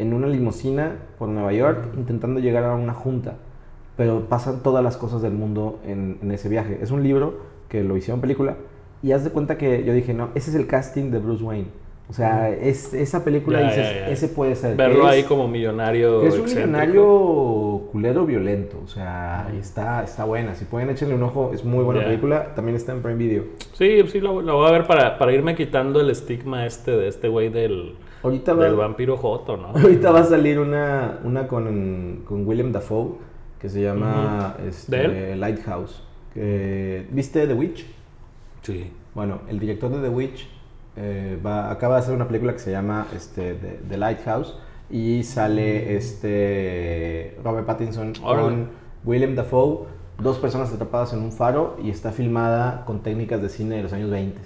[0.00, 3.34] en una limusina por Nueva York intentando llegar a una junta.
[3.96, 6.78] Pero pasan todas las cosas del mundo en, en ese viaje.
[6.80, 7.34] Es un libro
[7.68, 8.56] que lo hicieron película
[9.02, 11.68] y haz de cuenta que yo dije, no, ese es el casting de Bruce Wayne.
[12.08, 14.08] O sea, es, esa película Ya, dices, ya, ya.
[14.08, 14.76] ese puede ser.
[14.76, 16.22] Verlo que ahí es- como millonario.
[16.22, 16.66] es un excéntrico.
[16.66, 18.80] millonario culero violento.
[18.84, 20.54] O sea, está, está buena.
[20.56, 22.54] Si pueden echarle un ojo, es muy buena película.
[22.56, 23.44] También está en Prime Video.
[23.74, 27.06] Sí, sí, lo, lo voy a ver para, para irme quitando el estigma este de
[27.06, 29.68] este güey del, Ahorita del va, vampiro Joto, ¿no?
[29.68, 33.14] ahorita va a salir una, una con, con William Dafoe
[33.58, 36.02] que se llama este, ¿De Lighthouse.
[36.32, 37.86] Que- ¿Viste The Witch?
[38.62, 38.90] Sí.
[39.14, 40.48] Bueno, el director de The Witch
[40.96, 44.56] eh, va, acaba de hacer una película que se llama este, The, The Lighthouse
[44.90, 48.68] y sale este Robert Pattinson con
[49.04, 49.86] William Dafoe,
[50.18, 53.92] dos personas atrapadas en un faro y está filmada con técnicas de cine de los
[53.92, 54.40] años 20.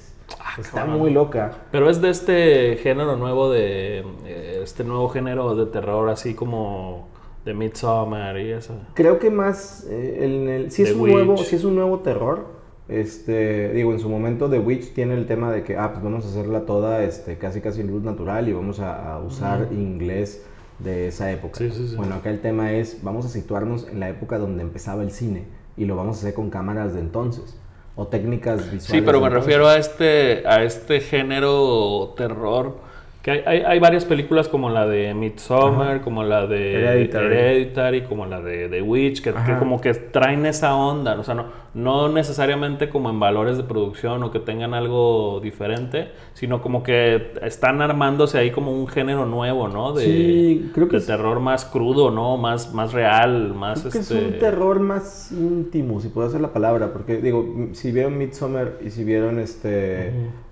[0.59, 0.99] Está cabrón.
[0.99, 1.53] muy loca.
[1.71, 4.05] Pero es de este género nuevo de...
[4.25, 7.09] eh, este nuevo género de terror así como
[7.45, 8.75] de Midsommar y eso.
[8.95, 12.47] Creo que más eh, en el, si es un nuevo, si es un nuevo terror,
[12.89, 16.25] este, digo, en su momento The Witch tiene el tema de que ah, pues vamos
[16.25, 20.45] a hacerla toda este casi casi en luz natural y vamos a, a usar inglés
[20.79, 21.59] de esa época.
[21.59, 21.97] Sí, sí, sí.
[21.97, 25.45] Bueno, acá el tema es vamos a situarnos en la época donde empezaba el cine
[25.77, 27.59] y lo vamos a hacer con cámaras de entonces
[27.97, 28.85] o técnicas visuales.
[28.85, 29.47] Sí, pero me entonces.
[29.47, 32.77] refiero a este, a este género terror.
[33.25, 37.25] Que hay, hay, hay varias películas como la de Midsommar, como la de Hereditary.
[37.27, 41.19] Hereditary, como la de The Witch, que, que como que traen esa onda.
[41.19, 46.09] O sea, no, no necesariamente como en valores de producción o que tengan algo diferente,
[46.35, 49.95] sino como que están armándose ahí como un género nuevo, ¿no?
[49.95, 52.37] De, Sí, creo que de es- terror más crudo, ¿no?
[52.37, 54.19] Más, más real, más Creo que este...
[54.19, 58.73] es un terror más íntimo, si puedo hacer la palabra, porque digo, si vieron Midsommar
[58.85, 60.09] y si vieron este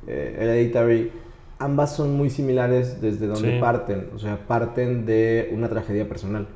[0.06, 1.10] eh, Hereditary,
[1.64, 3.58] ambas son muy similares desde donde Sí.
[3.60, 6.46] parten, o sea, parten de una tragedia personal.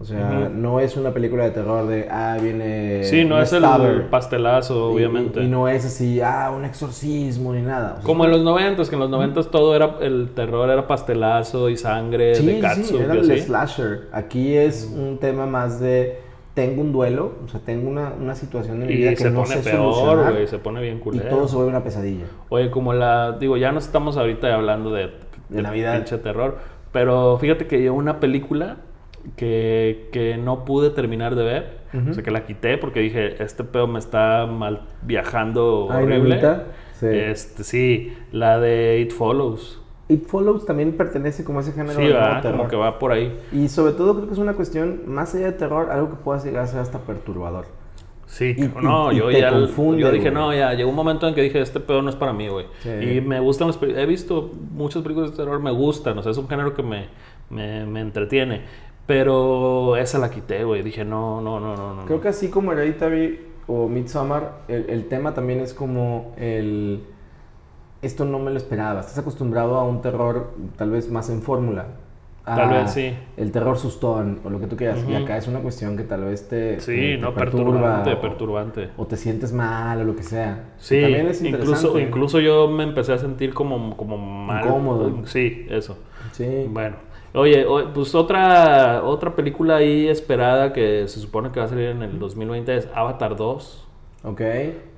[0.00, 3.04] O sea, no es una película de terror de, ah, viene...
[3.04, 3.62] Sí, no es el
[4.10, 5.40] pastelazo, obviamente.
[5.40, 7.92] Y, no es así, ah, un exorcismo ni nada.
[7.92, 10.88] O sea, Como en los noventas, que en los noventas todo era, el terror era
[10.88, 13.40] pastelazo y sangre Sí, de sí, katsu era y el así.
[13.42, 14.08] slasher.
[14.10, 16.18] Aquí es un tema más de
[16.54, 19.30] tengo un duelo, o sea, tengo una, una situación en mi vida Y que se
[19.30, 21.28] no pone sé peor, solucionar güey, se pone bien y culero.
[21.30, 22.24] todo se vuelve una pesadilla.
[22.50, 25.10] Oye, como la, digo, ya no estamos ahorita hablando de,
[25.48, 25.96] De Navidad.
[25.96, 26.58] pinche terror,
[26.92, 28.76] pero fíjate que yo una película
[29.36, 33.64] que, que no pude terminar de ver, o sea, que la quité porque dije, este
[33.64, 36.36] pedo me está mal viajando Ay, horrible.
[36.36, 36.64] ¿neta?
[36.98, 37.06] Sí.
[37.10, 39.81] Este, sí, la de It Follows.
[40.12, 42.58] It Follows también pertenece como a ese género Sí, de va, terror.
[42.58, 43.38] como que va por ahí.
[43.52, 46.42] Y sobre todo creo que es una cuestión, más allá de terror, algo que pueda
[46.42, 47.66] llegar a ser hasta perturbador.
[48.26, 50.34] Sí, Y- no, y- y yo te ya confunde, yo dije, güey.
[50.42, 52.64] no, ya llegó un momento en que dije, este pedo no es para mí, güey.
[52.82, 52.88] Sí.
[52.90, 56.32] Y me gustan las películas, he visto muchas películas de terror, me gustan, o sea,
[56.32, 57.08] es un género que me,
[57.50, 58.62] me, me entretiene.
[59.06, 60.82] Pero esa la quité, güey.
[60.82, 62.04] Dije, no, no, no, no, no.
[62.06, 62.22] Creo no.
[62.22, 67.00] que así como Hereditary o Midsommar, el, el tema también es como el...
[68.02, 69.00] Esto no me lo esperaba.
[69.00, 71.86] Estás acostumbrado a un terror tal vez más en fórmula.
[72.44, 73.14] Tal vez sí.
[73.36, 74.98] El terror sustón o lo que tú quieras.
[75.08, 78.20] Y acá es una cuestión que tal vez te, Sí, te- no, perturba perturbante, o-
[78.20, 78.88] perturbante.
[78.96, 80.70] O te sientes mal o lo que sea.
[80.78, 84.64] Sí, también es incluso, incluso yo me empecé a sentir como, como mal.
[84.66, 85.24] Incómodo.
[85.26, 85.96] Sí, eso.
[86.32, 86.66] Sí.
[86.68, 86.96] Bueno,
[87.32, 92.02] oye, pues otra, otra película ahí esperada que se supone que va a salir en
[92.02, 93.86] el 2020 es Avatar 2.
[94.24, 94.40] Ok.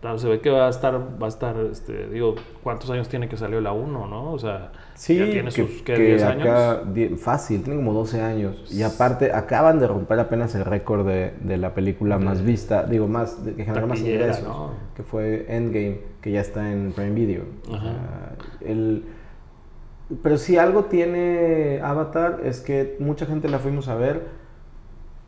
[0.02, 3.26] Claro, se ve que va a estar, va a estar, este, digo, ¿cuántos años tiene
[3.26, 4.32] que salió la 1, no?
[4.32, 6.94] O sea, Sí, ya tiene que, sus, ¿qué, que 10 acá, años?
[6.94, 8.70] die- fácil, tiene como 12 años.
[8.70, 13.08] Y aparte, acaban de romper apenas el récord de, de la película más vista, digo,
[13.08, 14.70] más, de- que generó más ingresos, ¿no?
[14.94, 17.44] que fue Endgame, que ya está en Prime Video.
[17.72, 17.80] Ajá.
[17.82, 18.36] sea,
[18.70, 19.04] el-
[20.22, 24.43] pero si algo tiene Avatar es que mucha gente la fuimos a ver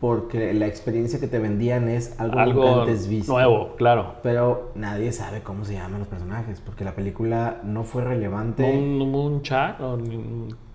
[0.07, 3.33] porque la experiencia que te vendían es algo, Algo nunca antes visto.
[3.33, 4.15] nuevo, claro.
[4.23, 8.63] Pero nadie sabe cómo se llaman los personajes, porque la película no fue relevante.
[8.63, 9.81] ¿Un, un chat?
[9.81, 9.99] o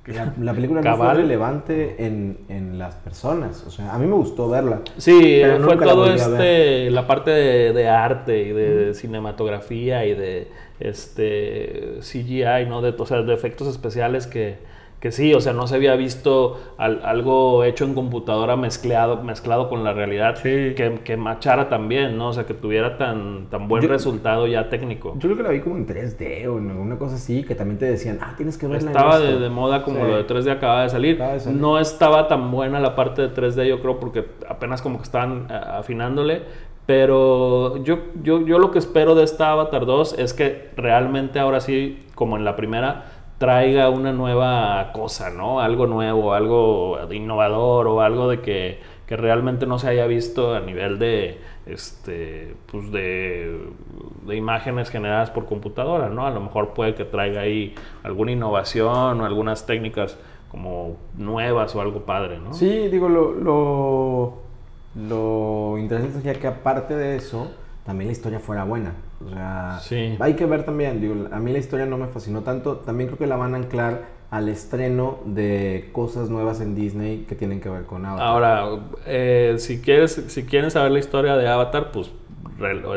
[0.06, 3.64] La, la película no fue relevante en, en las personas.
[3.66, 4.82] O sea, a mí me gustó verla.
[4.98, 8.94] Sí, Pero fue la todo volví a este, la parte de, de arte y de
[8.94, 10.52] cinematografía y de
[10.82, 12.82] este CGI, ¿no?
[12.82, 14.58] De, o sea, de efectos especiales que,
[15.02, 19.68] que sí, o sea, no se había visto al- algo hecho en computadora mezclado, mezclado
[19.68, 22.28] con la realidad que, que machara también, ¿no?
[22.30, 25.14] O sea, que tuviera tan, tan buen Yo- resultado ya técnico.
[25.16, 27.80] Yo creo que la vi como en 3D o en alguna cosa así, que también
[27.80, 29.26] te decían, ah, tienes que verla Estaba esto".
[29.26, 30.12] de, de moda como Sí.
[30.12, 31.16] lo de 3D acaba de salir.
[31.16, 31.60] Acaba de salir.
[31.60, 35.48] No estaba tan buena la parte de 3D, yo creo, porque apenas como que estaban
[35.50, 36.44] eh, afinándole.
[36.86, 41.60] Pero yo, yo, yo lo que espero de esta Avatar 2 es que realmente ahora
[41.60, 45.62] sí, como en la primera, traiga una nueva cosa, ¿no?
[45.62, 50.60] Algo nuevo, algo innovador o algo de que, que realmente no se haya visto a
[50.60, 53.66] nivel de, este, pues de,
[54.28, 56.28] de imágenes generadas por computadora, ¿no?
[56.28, 57.74] A lo mejor puede que traiga ahí
[58.04, 60.20] alguna innovación o algunas técnicas
[60.52, 62.54] como nuevas o algo padre, ¿no?
[62.54, 64.34] Sí, digo, lo, lo,
[65.04, 67.50] lo interesante sería que aparte de eso,
[67.88, 68.94] también la historia fuera buena.
[69.26, 70.16] O sea, Sí.
[70.20, 73.18] hay que ver también, digo, a mí la historia no me fascinó tanto, también creo
[73.20, 77.70] que la van a anclar al estreno de cosas nuevas en Disney que tienen que
[77.70, 78.26] ver con Avatar.
[78.28, 78.66] Ahora,
[79.06, 82.12] eh, si quieres, si quieren saber la historia de Avatar, pues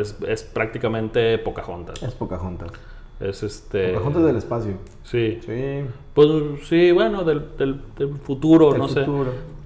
[0.00, 2.02] es, es prácticamente Pocahontas.
[2.02, 2.70] Es Pocahontas.
[3.20, 3.88] Es este.
[3.94, 4.72] Pocahontas del espacio.
[5.02, 5.38] Sí.
[5.44, 5.84] Sí.
[6.14, 6.28] Pues
[6.68, 9.04] sí, bueno, del, del- del futuro, Del no sé.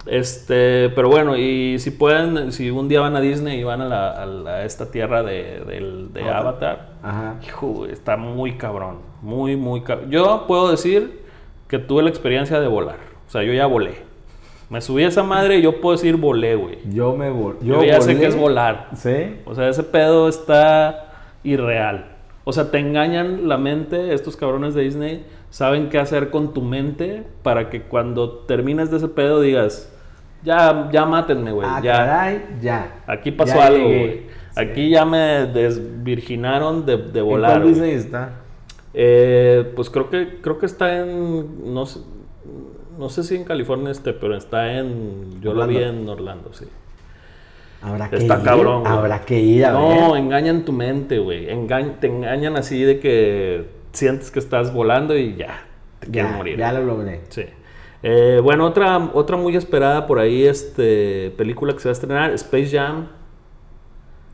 [0.07, 3.87] Este, pero bueno, y si pueden, si un día van a Disney y van a,
[3.87, 6.41] la- a la- a esta tierra de, del- de Avatar.
[6.41, 7.35] Avatar, Ajá.
[7.47, 10.11] hijo, está muy cabrón, muy, muy cabrón.
[10.11, 11.23] Yo puedo decir
[11.69, 12.97] que tuve la experiencia de volar,
[13.27, 14.07] o sea, yo ya volé.
[14.71, 16.79] Me subí a esa madre y yo puedo decir volé, güey.
[16.91, 18.21] Yo me vol Yo, ya sé volé.
[18.21, 18.89] que es volar.
[18.95, 19.37] Sí.
[19.47, 22.05] O sea, ese pedo está irreal.
[22.45, 26.63] O sea, te engañan la mente, estos cabrones de Disney saben qué hacer con tu
[26.63, 29.93] mente para que cuando termines de ese pedo digas,
[30.45, 31.67] ya, ya mátenme, güey.
[31.71, 31.93] ah, ya.
[31.97, 33.03] caray, ya.
[33.07, 34.13] Aquí pasó Ya algo, güey.
[34.51, 34.61] Sí.
[34.61, 37.51] Aquí ya me desvirginaron de, de ¿En volar.
[37.51, 37.73] cuál güey.
[37.75, 38.31] Disney está?
[38.95, 42.01] Eh, pues creo que creo que está en no sé,
[42.99, 46.65] no sé si en California esté, pero está en yo lo vi en Orlando, sí.
[47.81, 48.43] Habrá que Está ir.
[48.43, 48.93] cabrón, güey.
[48.93, 50.21] Habrá que ir a No, ver.
[50.23, 51.49] engañan tu mente, güey.
[51.49, 53.67] Enga- te engañan así de que
[53.99, 55.65] sientes que estás volando y ya,
[56.01, 56.57] te quieres morir.
[56.59, 57.21] ya lo logré.
[57.29, 57.45] Sí.
[58.03, 62.31] Eh, bueno, otra, otra muy esperada por ahí, este, película que se va a estrenar,
[62.33, 63.09] Space Jam.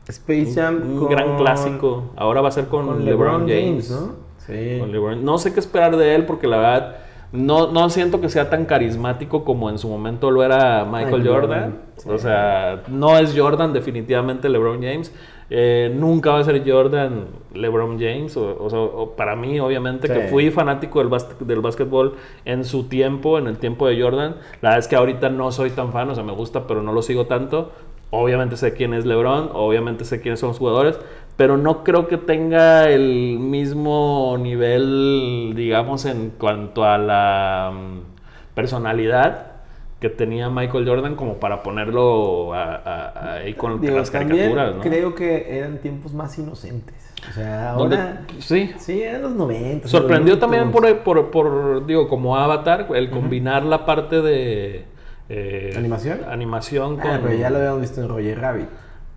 [0.07, 2.11] Space Jam Un con- gran clásico.
[2.15, 3.89] Ahora va a ser con, con LeBron, James.
[3.89, 4.13] ¿no?
[4.45, 4.77] Sí.
[4.79, 5.25] Con LeBron.
[5.25, 6.95] No sé qué esperar de él porque la verdad
[7.31, 11.31] no, no siento que sea tan carismático como en su momento lo era Michael Jordan.
[11.33, 12.09] Jordan, sí.
[12.09, 15.11] O sea, no es Jordan definitivamente LeBron James.
[15.49, 18.35] Eh, nunca va a ser Jordan LeBron James.
[18.37, 22.15] O, o sea, o para mí, obviamente, que fui fanático del, del básquetbol
[22.45, 24.35] en su tiempo, en el tiempo de Jordan.
[24.61, 26.93] La verdad es que ahorita no soy tan fan, o sea, me gusta, pero no
[26.93, 27.71] lo sigo tanto.
[28.11, 30.97] Obviamente sé quién es LeBron, obviamente sé quiénes son los jugadores,
[31.35, 39.54] pero no creo que tenga el mismo nivel, digamos, en cuanto a la mm, personalidad
[40.09, 44.75] que tenía Michael Jordan como para ponerlo a- a- a- ahí con Digo, las caricaturas,
[44.75, 44.81] ¿no?
[44.81, 46.93] creo que eran tiempos más inocentes.
[47.27, 48.21] O sea, ahora...
[48.37, 49.87] sí, Sí, eran los 90.
[49.87, 54.85] Sorprendió los también por, por, por, digo, como Avatar, el combinar la parte de...
[55.29, 56.19] eh, ¿Animación?
[56.29, 57.03] Animación Tunes.
[57.03, 57.11] con...
[57.15, 58.67] Ah, pero ya lo habíamos visto en Roger Rabbit.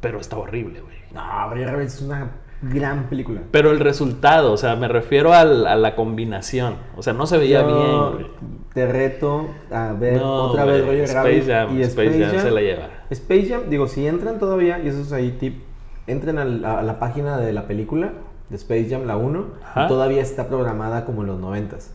[0.01, 0.97] Pero está horrible, güey.
[1.13, 2.31] No, Roger Rabbit es una
[2.63, 3.43] gran película.
[3.51, 6.77] Pero el resultado, o sea, me refiero al- a la combinación.
[6.97, 8.58] O sea, no se veía Yo bien, güey.
[8.79, 12.51] Te reto a ver No, otra vez Roger Space Rabbit Jam, y Space Jam se
[12.53, 12.89] la lleva.
[13.11, 15.65] Space Jam, digo, si entran todavía, y eso es ahí tip,
[16.07, 18.13] entren a, la página de la película
[18.49, 19.85] de Space Jam, la 1, Ajá.
[19.85, 21.89] y todavía está programada como en los 90s.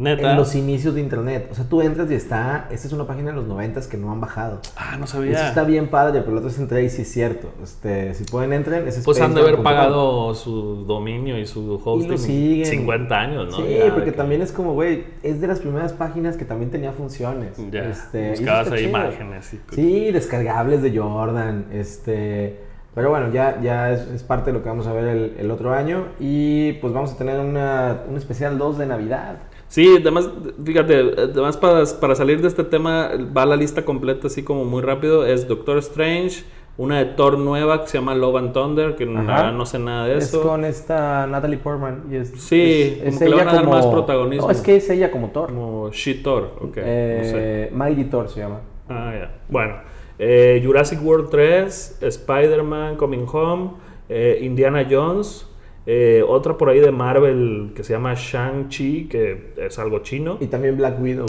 [0.00, 0.30] Neta.
[0.30, 1.48] En los inicios de internet.
[1.52, 4.10] O sea, tú entras y está, esta es una página de los 90s que no
[4.10, 4.60] han bajado.
[4.76, 5.48] Ah, no Eso sabía.
[5.48, 7.50] está bien padre, pero la otra entré y sí es cierto.
[7.62, 12.18] Este, si pueden entren, es Pues han de haber pagado su dominio y su hosting
[12.18, 12.66] siguen.
[12.66, 13.56] 50 años, ¿no?
[13.58, 16.70] Sí, Ya porque que- también es como, güey, es de las primeras páginas que también
[16.70, 17.58] tenía funciones.
[17.70, 19.52] Ya, Este, y eso buscabas ahí imágenes.
[19.54, 22.60] Y, Sí, descargables de Jordan, este...
[22.92, 25.50] Pero bueno, ya, ya es, es parte de lo que vamos a ver el, el
[25.52, 29.36] otro año y pues vamos a tener una, un especial 2 de Navidad.
[29.70, 30.28] Sí, además,
[30.64, 34.82] fíjate, además para, para salir de este tema, va la lista completa así como muy
[34.82, 35.24] rápido.
[35.24, 36.42] Es Doctor Strange,
[36.76, 40.18] una de Thor nueva que se llama Love and Thunder, que no sé nada de
[40.18, 40.42] Es eso.
[40.42, 42.02] con esta Natalie Portman.
[42.10, 44.46] Y es, Sí, como que le van a dar más protagonismo.
[44.46, 45.50] No, es que es ella como Thor.
[45.50, 46.82] Como She-Thor, ok, no sé.
[46.84, 48.60] Eh, Mighty Thor se llama.
[48.88, 49.30] Ah, ya.
[49.48, 49.76] Bueno,
[50.18, 53.70] eh, Jurassic World 3, Spider-Man Coming Home,
[54.08, 55.46] eh, Indiana Jones,
[55.92, 60.38] eh, otra por ahí de Marvel que se llama Shang-Chi, que es algo chino.
[60.40, 61.26] Y también Black Widow.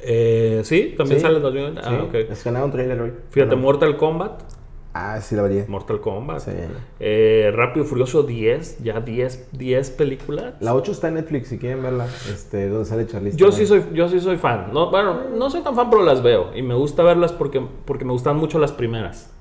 [0.00, 1.80] Eh, sí, también Sí, sale en 2020.
[1.82, 2.14] Ah, sí, ok.
[2.30, 3.12] Es que un trailer hoy.
[3.30, 3.56] Fíjate.
[3.56, 4.42] Mortal Kombat.
[4.94, 5.64] Ah, sí la vería.
[5.66, 6.38] Mortal Kombat.
[6.38, 6.52] Sí.
[7.00, 10.54] Eh, Rápido y Furioso 10, ya 10, 10 películas.
[10.60, 12.06] La 8 está en Netflix si quieren verla.
[12.32, 14.68] Este, donde sale Charlize Yo sí soy, yo sí soy fan.
[14.72, 16.52] No, bueno, no soy tan fan, pero las veo.
[16.54, 19.34] Y me gusta verlas porque, porque me gustan mucho las primeras.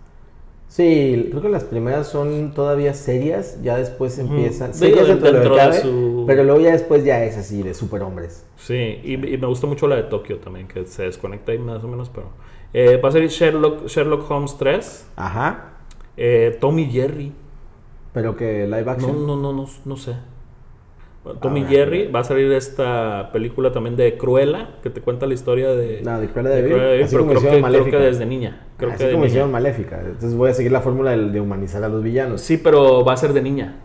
[0.77, 4.73] Sí, creo que las primeras son todavía serias, ya después empiezan.
[4.73, 7.63] Digo, Serias dentro, de dentro de cabe, su- pero luego ya después ya es así,
[7.63, 8.45] de superhombres.
[8.57, 11.83] Sí, y, y me gusta mucho la de Tokio también, que se desconecta ahí más
[11.83, 12.27] o menos, pero...
[12.73, 15.71] Eh, va a salir Sherlock, Sherlock Holmes 3, Ajá.
[16.15, 17.31] eh, Tommy Jerry,
[18.13, 19.25] Pero que live no, action.
[19.25, 20.13] no, no, no, no sé.
[21.35, 25.33] Tommy Habrá Jerry, va a salir esta película también de Cruella, que te cuenta la
[25.33, 26.01] historia de...
[26.03, 27.97] No, de Cruella de de Cruella de así pero como creo que, creo Maléfica.
[27.97, 28.67] que desde niña.
[28.77, 29.99] Creo Así que de como hicieron Maléfica.
[29.99, 32.41] Entonces voy a seguir la fórmula de, de humanizar a los villanos.
[32.41, 33.75] Sí, pero va a ser de niña.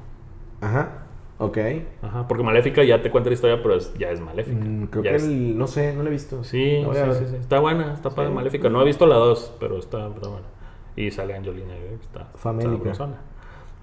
[0.60, 0.98] Ajá.
[1.38, 1.58] Ok.
[2.02, 4.64] Ajá, porque Maléfica ya te cuenta la historia, pero es- ya es Maléfica.
[4.64, 6.44] Mm, creo Ya que es- el- no sé, no lo he visto.
[6.44, 7.36] Sí, La voy sí, sí, sí.
[7.36, 8.34] Está buena, está padre Sí.
[8.34, 8.68] Maléfica.
[8.68, 10.46] No he visto la 2, pero está, está buena.
[10.94, 12.76] Y sale Angelina, Jolie, está Famélica.
[12.94, 13.16] sabrosona.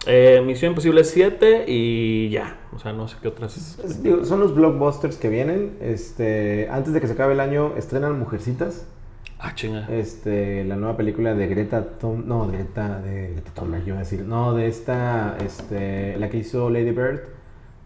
[0.08, 2.58] Eh, Misión Imposible 7 y ya.
[2.74, 3.58] O sea, no sé qué otras.
[3.58, 5.78] Es- digo, son los blockbusters que vienen.
[5.82, 8.86] Este, antes de que se acabe el año, estrenan Mujercitas.
[9.40, 9.88] Ah, chinga.
[9.90, 13.98] Este, la nueva película de Greta Thun- no, de Greta, de Greta Thunberg, yo iba
[13.98, 17.22] a decir, no, de esta, este, la que hizo Lady Bird,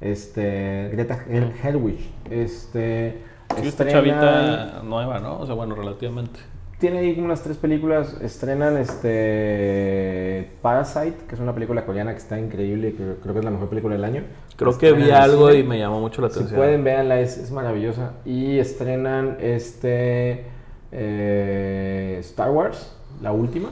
[0.02, 2.00] este, Greta Her- Herwig,
[2.30, 3.22] este,
[3.56, 5.40] Sí, esta estrena- chavita nueva, ¿no?
[5.40, 6.40] O sea, bueno, relativamente.
[6.84, 12.18] Tiene ahí como unas tres películas, estrenan, este, Parasite, que es una película coreana que
[12.18, 14.24] está increíble, que creo que es la mejor película del año.
[14.58, 15.60] Creo que vi algo cine.
[15.62, 16.58] y me llamó mucho la Si atención.
[16.60, 18.16] pueden, véanla, es, es maravillosa.
[18.26, 20.44] Y estrenan este
[20.92, 23.70] eh, Star Wars, la última.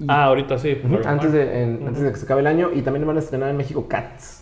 [0.00, 0.80] Y- Ah, ahorita sí.
[0.84, 2.70] Ujú, pero- antes, de, en- antes de que se acabe el año.
[2.74, 4.39] Y también van a estrenar en México Cats.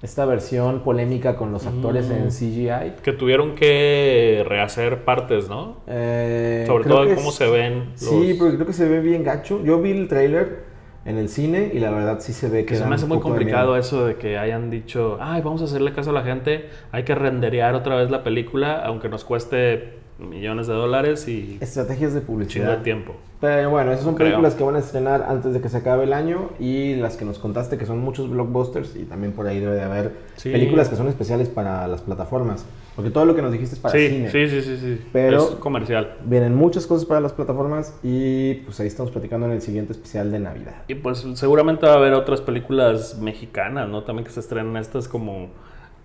[0.00, 2.30] Esta versión polémica con los actores en Mm.
[2.30, 3.02] CGI.
[3.02, 5.78] Que tuvieron que rehacer partes, ¿no?
[5.88, 7.90] Eh, Sobre todo en cómo es- se ven.
[7.96, 9.60] Sí, los- porque creo que se ve bien gacho.
[9.64, 10.68] Yo vi el tráiler
[11.04, 13.16] en el cine y la verdad sí se ve que Que se me hace muy
[13.16, 16.68] de complicado eso de que hayan dicho, ay, vamos a hacerle caso a la gente,
[16.92, 22.12] hay que renderear otra vez la película, aunque nos cueste millones de dólares y Estrategias
[22.14, 22.78] de publicidad.
[22.78, 23.14] de tiempo.
[23.40, 24.26] Pero bueno, esas son Creo.
[24.30, 27.24] películas que van a estrenar antes de que se acabe el año y las que
[27.24, 30.50] nos contaste que son muchos blockbusters y también por ahí debe de haber Sí.
[30.50, 32.66] películas que son especiales para las plataformas.
[32.96, 34.30] Porque todo lo que nos dijiste es para sí, cine.
[34.32, 35.00] sí, sí, sí, sí.
[35.12, 36.16] Pero- es comercial.
[36.24, 40.32] Vienen muchas cosas para las plataformas y pues ahí estamos platicando en el siguiente especial
[40.32, 40.82] de Navidad.
[40.88, 44.02] Y pues seguramente va a haber otras películas mexicanas, ¿no?
[44.02, 45.46] También que se estrenan estas como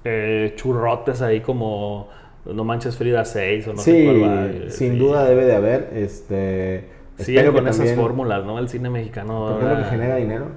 [0.05, 2.09] eh, churrotes ahí como
[2.45, 4.45] No Manches Frida 6 o no sé sí, cuál va.
[4.47, 4.97] eh, sin sí.
[4.99, 5.89] duda debe de haber.
[5.93, 8.59] Este, que con esas también- fórmulas, ¿no?
[8.59, 9.47] El cine mexicano.
[9.51, 10.47] Porque es lo que genera dinero.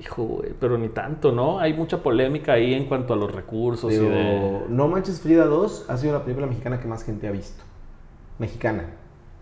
[0.00, 1.58] Hijo, güey, pero ni tanto, ¿no?
[1.60, 4.60] Hay mucha polémica ahí en cuanto a los recursos Digo, y de...
[4.68, 7.62] No Manches Frida 2 ha sido la película mexicana que más gente ha visto.
[8.38, 8.84] Mexicana.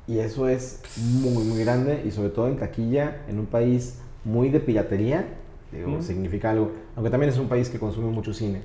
[0.07, 0.83] Y eso es
[1.23, 2.03] muy, muy grande.
[2.07, 5.25] Y sobre todo en taquilla, en un país muy de piratería,
[5.73, 6.03] digo, Mm.
[6.03, 6.73] significa algo.
[6.97, 8.63] Aunque también es un país que consume mucho cine.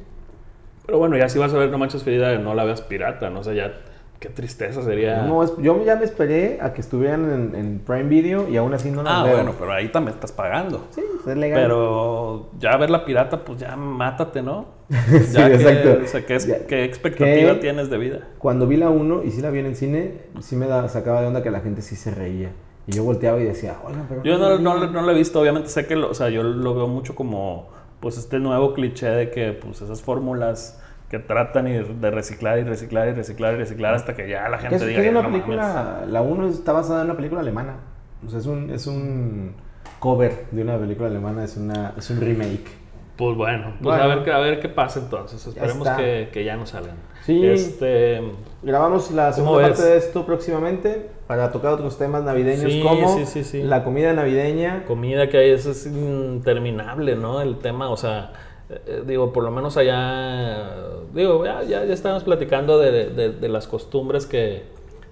[0.85, 3.39] Pero bueno, ya si vas a ver No Manches Frida, no la veas pirata, ¿no?
[3.39, 3.73] O sea, ya...
[4.17, 5.23] Qué tristeza sería...
[5.23, 8.73] No, es- yo ya me esperé a que estuvieran en, en Prime Video y aún
[8.73, 9.35] así no las ah, veo.
[9.35, 10.85] bueno, pero ahí también estás pagando.
[10.91, 11.61] Sí, es legal.
[11.61, 14.67] Pero ya ver la pirata, pues ya mátate, ¿no?
[14.89, 15.99] Sí, Ya que- exacto.
[16.03, 16.65] O sea, ¿qué, es- Ya.
[16.65, 18.19] qué expectativa tienes de vida?
[18.39, 21.19] Cuando vi la 1 y sí la vi en el cine, sí me da, sacaba
[21.21, 22.51] de onda que la gente sí se reía.
[22.87, 24.23] Y yo volteaba y decía, oigan, pero...
[24.23, 24.93] Yo no, no, ríen".
[24.93, 27.67] no lo he visto, obviamente sé que, lo, o sea, yo lo veo mucho como,
[28.05, 30.79] pues, este nuevo cliché de que, pues, esas fórmulas
[31.09, 34.75] que tratan de reciclar y reciclar y reciclar y reciclar hasta que ya la gente
[34.75, 35.41] es, que diga, es "Ya una no mames".
[35.41, 37.77] película, la 1 está basada en una película alemana.
[38.23, 39.53] O sea, es un, es un
[39.97, 42.69] cover de una película alemana, es, una, es un remake.
[43.17, 44.03] Pues bueno, pues Bueno.
[44.03, 45.45] a, ver, qué- a ver qué pasa entonces.
[45.47, 46.97] Esperemos que, que ya no salgan.
[47.25, 47.45] Sí.
[47.45, 48.21] Este,
[48.61, 53.15] Grabamos la ¿Cómo segunda parte de esto próximamente para tocar otros temas navideños Sí, como
[53.17, 53.63] sí, sí, sí.
[53.63, 54.83] la comida navideña.
[54.85, 57.41] comida que hay, eso es interminable, ¿no?
[57.41, 58.33] El tema, o sea,
[58.69, 60.67] eh, digo, por lo menos allá,
[61.13, 64.63] digo, ya, ya, ya estábamos platicando de, de- de las costumbres que,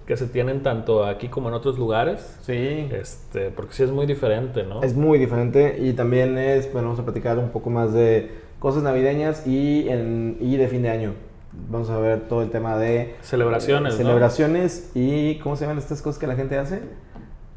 [0.06, 2.38] que se tienen tanto aquí como en otros lugares.
[2.42, 2.88] Sí.
[2.92, 4.82] Este, porque sí es muy diferente, ¿no?
[4.82, 8.82] Es muy diferente y también es, bueno, vamos a platicar un poco más de cosas
[8.82, 11.14] navideñas y, en, y de fin de año.
[11.70, 14.04] Vamos a ver todo el tema de Celebraciones, eh, ¿no?
[14.04, 16.80] celebraciones y ¿cómo se llaman estas cosas que la gente hace?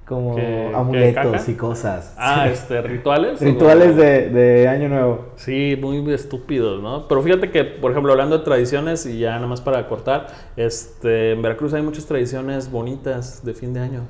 [0.08, 2.14] Como ¿Qué- qué amuletos y cosas.
[2.18, 2.54] Ah, Sí.
[2.54, 3.42] este, rituales.
[3.42, 5.26] Rituales ¿O- de, de año nuevo.
[5.36, 7.10] Sí, muy estúpidos, ¿no?
[7.10, 11.34] Pero fíjate que, por ejemplo, hablando de tradiciones, y ya nada más para cortar, este,
[11.34, 14.02] en Veracruz hay muchas tradiciones bonitas de fin de año.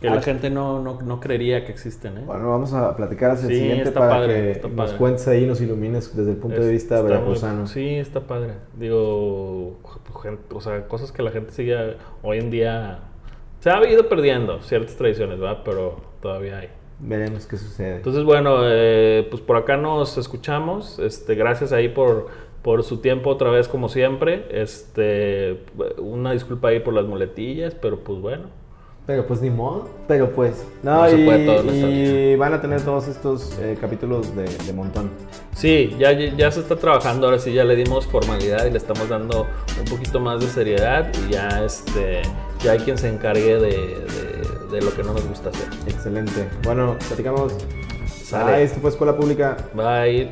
[0.00, 0.22] Que la Ah.
[0.22, 2.22] gente no, no, no creería que existen, ¿eh?
[2.24, 5.26] Bueno, vamos a platicar hacia el Sí, siguiente está para padre, que está nos cuentes
[5.26, 7.66] ahí y nos ilumines desde el punto de vista muy- veracruzano.
[7.66, 8.52] Sí, está padre.
[8.78, 9.78] Digo,
[10.54, 12.98] o sea, cosas que la gente sigue hoy en día.
[13.60, 15.62] Se ha ido perdiendo ciertas tradiciones, ¿verdad?
[15.64, 16.68] Pero todavía hay.
[16.98, 17.96] Veremos qué sucede.
[17.96, 20.98] Entonces, bueno, eh, pues por acá nos escuchamos.
[20.98, 22.28] Este, gracias ahí por,
[22.62, 24.46] por su tiempo otra vez, como siempre.
[24.50, 25.64] Este,
[25.98, 28.44] una disculpa ahí por las muletillas, pero pues bueno.
[29.06, 29.88] Pero pues ni modo.
[30.08, 30.66] Pero pues.
[30.82, 34.44] No, No se y, puede todo y van a tener todos estos eh, capítulos de,
[34.44, 35.10] de montón.
[35.54, 39.08] Sí, ya, ya se está trabajando, ahora sí ya le dimos formalidad y le estamos
[39.08, 39.46] dando
[39.78, 42.22] un poquito más de seriedad y ya este
[42.62, 45.68] ya hay quien se encargue de, de- de lo que no nos gusta hacer.
[45.86, 46.48] Excelente.
[46.64, 47.52] Bueno, platicamos.
[48.24, 48.52] Sale.
[48.52, 49.56] Ah, esto fue Escuela Pública.
[49.74, 50.30] Bye.